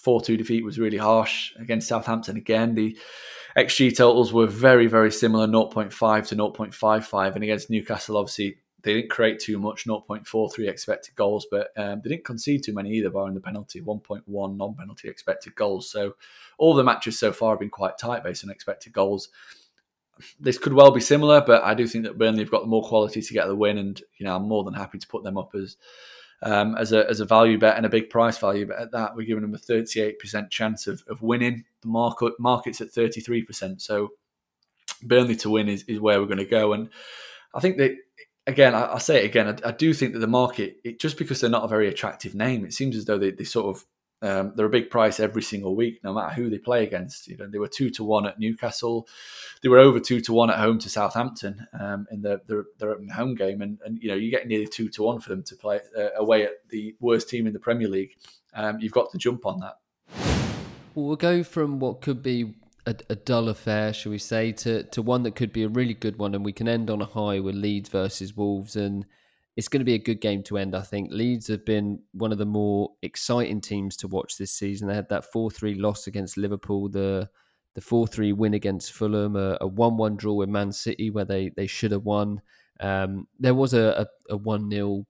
[0.05, 2.75] 4-2 defeat was really harsh against Southampton again.
[2.75, 2.97] The
[3.57, 7.35] XG totals were very, very similar 0.5 to 0.55.
[7.35, 12.09] And against Newcastle, obviously, they didn't create too much 0.43 expected goals, but um, they
[12.09, 15.89] didn't concede too many either, barring the penalty 1.1 non penalty expected goals.
[15.89, 16.15] So
[16.57, 19.29] all the matches so far have been quite tight based on expected goals.
[20.39, 23.21] This could well be similar, but I do think that Burnley have got more quality
[23.21, 25.55] to get the win, and you know I'm more than happy to put them up
[25.55, 25.77] as
[26.43, 28.79] um, as a as a value bet and a big price value bet.
[28.79, 31.63] At that, we're giving them a 38% chance of, of winning.
[31.81, 33.81] The market market's at 33%.
[33.81, 34.09] So
[35.01, 36.73] Burnley to win is, is where we're going to go.
[36.73, 36.89] And
[37.53, 37.95] I think that
[38.47, 39.47] again, I, will say it again.
[39.47, 42.35] I, I, do think that the market, it, just because they're not a very attractive
[42.35, 43.85] name, it seems as though they, they sort of
[44.23, 47.27] um, they're a big price every single week, no matter who they play against.
[47.27, 49.05] You know, they were two to one at Newcastle,
[49.61, 53.35] they were over two to one at home to Southampton um, in their, their home
[53.35, 55.81] game, and and you know you get nearly two to one for them to play
[55.97, 58.15] uh, away at the worst team in the Premier League.
[58.53, 59.77] Um, you've got to jump on that.
[60.95, 62.53] Well, we'll go from what could be
[62.85, 65.93] a, a, dull affair, shall we say, to to one that could be a really
[65.93, 69.05] good one, and we can end on a high with Leeds versus Wolves and
[69.55, 70.75] it's going to be a good game to end.
[70.75, 74.87] I think Leeds have been one of the more exciting teams to watch this season.
[74.87, 77.29] They had that four three loss against Liverpool the
[77.75, 81.49] the 4 3 win against Fulham, a 1 1 draw with Man City where they,
[81.55, 82.41] they should have won.
[82.79, 85.05] Um, there was a, a, 1 0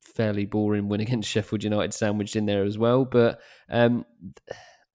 [0.00, 3.04] fairly boring win against Sheffield United sandwiched in there as well.
[3.04, 3.40] But
[3.70, 4.04] um,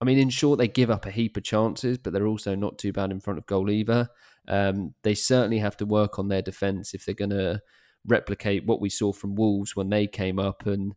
[0.03, 2.77] I mean, in short, they give up a heap of chances, but they're also not
[2.77, 4.09] too bad in front of goal either.
[4.49, 7.61] Um, they certainly have to work on their defence if they're going to
[8.05, 10.65] replicate what we saw from Wolves when they came up.
[10.65, 10.93] And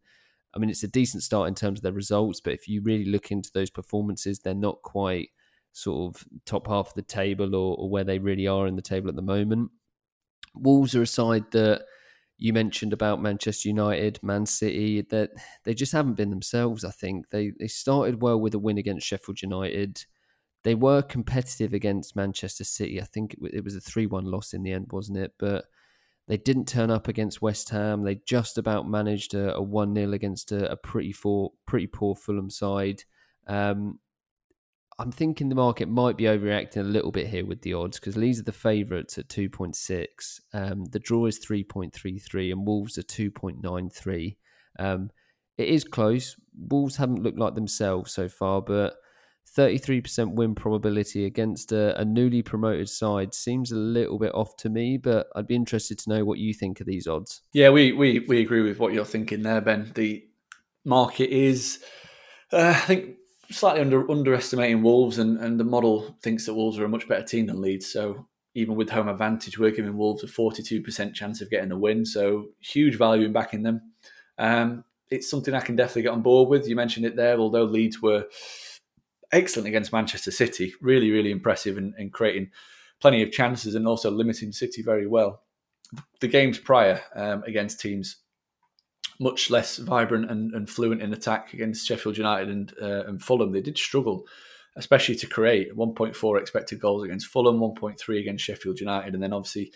[0.56, 3.04] I mean, it's a decent start in terms of their results, but if you really
[3.04, 5.28] look into those performances, they're not quite
[5.70, 8.82] sort of top half of the table or, or where they really are in the
[8.82, 9.70] table at the moment.
[10.52, 11.84] Wolves are a side that
[12.38, 15.30] you mentioned about Manchester United, Man City, that
[15.64, 16.84] they just haven't been themselves.
[16.84, 20.04] I think they they started well with a win against Sheffield United.
[20.62, 23.00] They were competitive against Manchester City.
[23.00, 25.32] I think it, it was a three-one loss in the end, wasn't it?
[25.38, 25.66] But
[26.28, 28.02] they didn't turn up against West Ham.
[28.02, 32.50] They just about managed a one 0 against a, a, pretty poor, pretty poor Fulham
[32.50, 33.04] side.
[33.46, 34.00] Um,
[34.98, 38.16] I'm thinking the market might be overreacting a little bit here with the odds because
[38.16, 40.40] Leeds are the favourites at 2.6.
[40.54, 44.36] Um, the draw is 3.33 and Wolves are 2.93.
[44.78, 45.10] Um,
[45.58, 46.36] it is close.
[46.70, 48.94] Wolves haven't looked like themselves so far, but
[49.56, 54.68] 33% win probability against a, a, newly promoted side seems a little bit off to
[54.68, 57.42] me, but I'd be interested to know what you think of these odds.
[57.52, 59.92] Yeah, we, we, we agree with what you're thinking there, Ben.
[59.94, 60.26] The
[60.84, 61.82] market is,
[62.52, 63.16] uh, I think,
[63.50, 67.24] slightly under underestimating Wolves, and, and the model thinks that Wolves are a much better
[67.24, 67.86] team than Leeds.
[67.86, 72.04] So even with home advantage, we're giving Wolves a 42% chance of getting a win.
[72.06, 73.92] So huge value in backing them.
[74.38, 76.66] Um, it's something I can definitely get on board with.
[76.66, 78.26] You mentioned it there, although Leeds were
[79.32, 82.50] excellent against Manchester City, really, really impressive in, in creating
[83.00, 85.42] plenty of chances and also limiting City very well.
[86.20, 88.16] The games prior um, against teams
[89.18, 93.52] much less vibrant and, and fluent in attack against Sheffield United and, uh, and Fulham.
[93.52, 94.26] They did struggle,
[94.76, 99.72] especially to create 1.4 expected goals against Fulham, 1.3 against Sheffield United, and then obviously,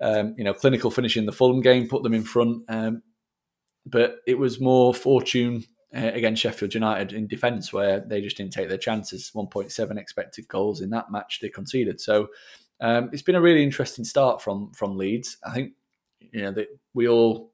[0.00, 2.62] um, you know, clinical finish in the Fulham game put them in front.
[2.68, 3.02] Um,
[3.86, 5.64] but it was more fortune
[5.94, 9.30] uh, against Sheffield United in defence where they just didn't take their chances.
[9.34, 12.00] 1.7 expected goals in that match they conceded.
[12.00, 12.28] So
[12.80, 15.36] um, it's been a really interesting start from from Leeds.
[15.44, 15.72] I think
[16.20, 17.53] you know that we all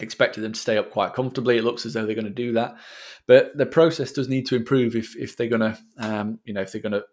[0.00, 1.58] expected them to stay up quite comfortably.
[1.58, 2.76] It looks as though they're going to do that,
[3.26, 6.62] but the process does need to improve if if they're going to um, you know
[6.62, 7.04] if they're going to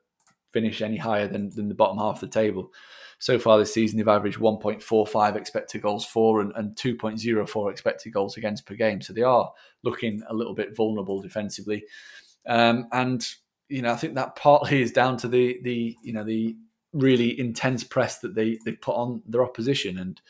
[0.52, 2.72] finish any higher than, than the bottom half of the table.
[3.20, 8.38] So far this season, they've averaged 1.45 expected goals for and, and 2.04 expected goals
[8.38, 9.02] against per game.
[9.02, 9.52] So they are
[9.84, 11.84] looking a little bit vulnerable defensively,
[12.48, 13.28] um, and
[13.68, 16.56] you know I think that partly is down to the the you know the
[16.94, 20.22] really intense press that they they put on their opposition, and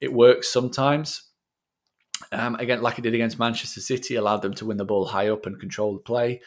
[0.00, 1.30] it works sometimes
[2.34, 5.28] um, again, like it did against Manchester City, allowed them to win the ball high
[5.28, 6.40] up and control the play.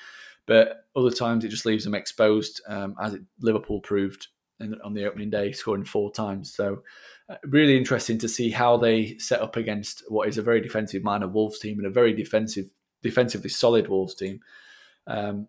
[0.45, 4.27] But other times it just leaves them exposed, um, as it, Liverpool proved
[4.59, 6.53] in, on the opening day, scoring four times.
[6.53, 6.83] So,
[7.29, 11.03] uh, really interesting to see how they set up against what is a very defensive
[11.03, 12.69] minded Wolves team and a very defensive,
[13.03, 14.39] defensively solid Wolves team.
[15.05, 15.47] Um,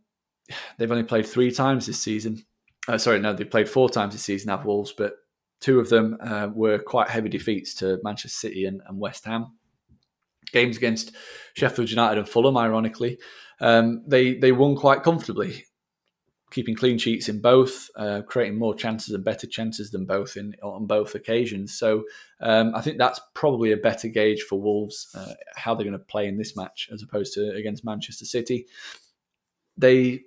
[0.77, 2.45] they've only played three times this season.
[2.89, 5.15] Uh, sorry, no, they played four times this season, have Wolves, but
[5.61, 9.58] two of them uh, were quite heavy defeats to Manchester City and, and West Ham
[10.53, 11.13] games against
[11.55, 13.19] Sheffield United and Fulham, ironically,
[13.61, 15.65] um, they they won quite comfortably,
[16.51, 20.55] keeping clean sheets in both, uh, creating more chances and better chances than both in
[20.63, 21.79] on both occasions.
[21.79, 22.05] So
[22.41, 26.05] um, I think that's probably a better gauge for Wolves uh, how they're going to
[26.05, 28.67] play in this match as opposed to against Manchester City.
[29.77, 30.23] They,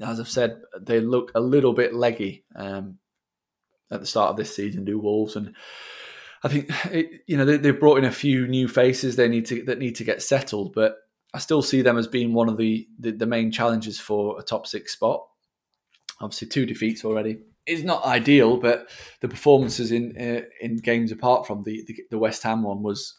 [0.00, 2.98] as I've said, they look a little bit leggy um,
[3.90, 4.84] at the start of this season.
[4.84, 5.54] Do Wolves and
[6.42, 6.70] I think
[7.26, 9.96] you know they, have brought in a few new faces they need to that need
[9.96, 10.96] to get settled, but
[11.34, 14.42] I still see them as being one of the, the, the main challenges for a
[14.42, 15.26] top six spot.
[16.20, 18.88] Obviously, two defeats already is not ideal, but
[19.20, 23.18] the performances in uh, in games apart from the, the, the West Ham one was,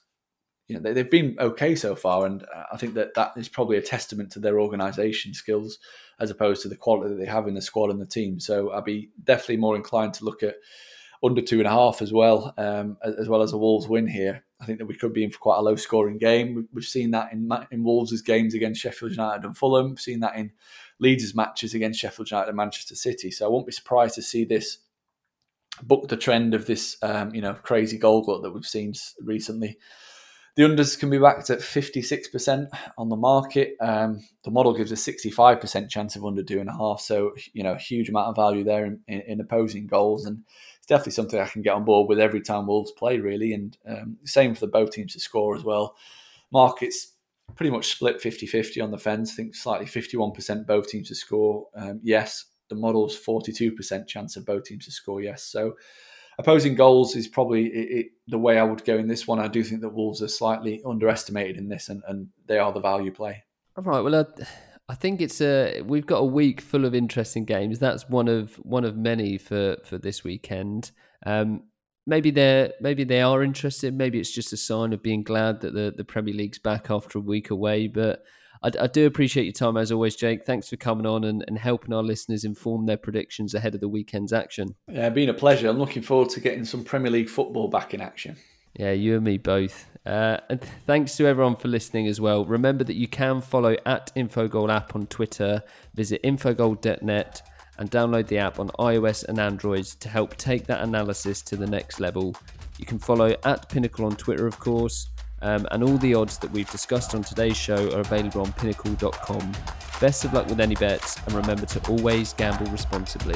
[0.67, 3.77] you know, they, have been okay so far, and I think that that is probably
[3.77, 5.79] a testament to their organisation skills
[6.19, 8.39] as opposed to the quality that they have in the squad and the team.
[8.39, 10.55] So I'd be definitely more inclined to look at
[11.23, 14.43] under two and a half as well, um, as well as a Wolves win here.
[14.59, 16.67] I think that we could be in for quite a low scoring game.
[16.73, 19.91] We've seen that in in Wolves' games against Sheffield United and Fulham.
[19.91, 20.51] We've seen that in
[20.99, 23.31] Leeds' matches against Sheffield United and Manchester City.
[23.31, 24.79] So I won't be surprised to see this
[25.81, 29.77] book the trend of this, um, you know, crazy goal glut that we've seen recently.
[30.55, 33.75] The unders can be backed at 56% on the market.
[33.81, 37.01] Um, the model gives a 65% chance of under two and a half.
[37.01, 40.27] So, you know, a huge amount of value there in, in, in opposing goals.
[40.27, 40.43] And
[40.83, 43.53] it's definitely something I can get on board with every time Wolves play, really.
[43.53, 45.95] And um, same for the both teams to score as well.
[46.51, 47.13] Markets
[47.55, 49.31] pretty much split 50 50 on the fence.
[49.31, 51.67] I think slightly 51% both teams to score.
[51.73, 55.43] Um, yes, the model's 42% chance of both teams to score yes.
[55.43, 55.75] So
[56.37, 59.39] opposing goals is probably it, it, the way I would go in this one.
[59.39, 62.81] I do think that Wolves are slightly underestimated in this, and, and they are the
[62.81, 63.41] value play.
[63.77, 64.01] All right.
[64.01, 64.43] Well, I,
[64.89, 67.79] I think it's a we've got a week full of interesting games.
[67.79, 70.91] That's one of one of many for for this weekend.
[71.25, 71.63] Um,
[72.05, 73.93] maybe they're maybe they are interested.
[73.93, 77.17] Maybe it's just a sign of being glad that the the Premier League's back after
[77.17, 77.87] a week away.
[77.87, 78.23] But
[78.61, 80.45] I, I do appreciate your time as always, Jake.
[80.45, 83.89] Thanks for coming on and, and helping our listeners inform their predictions ahead of the
[83.89, 84.75] weekend's action.
[84.87, 85.69] Yeah, been a pleasure.
[85.69, 88.37] I'm looking forward to getting some Premier League football back in action.
[88.73, 89.87] Yeah, you and me both.
[90.05, 92.45] Uh, and thanks to everyone for listening as well.
[92.45, 95.63] Remember that you can follow at Infogol app on Twitter,
[95.93, 97.41] visit infogol.net,
[97.77, 101.65] and download the app on iOS and Android to help take that analysis to the
[101.65, 102.35] next level.
[102.77, 105.09] You can follow at Pinnacle on Twitter, of course,
[105.41, 109.51] um, and all the odds that we've discussed on today's show are available on pinnacle.com.
[109.99, 113.35] Best of luck with any bets, and remember to always gamble responsibly.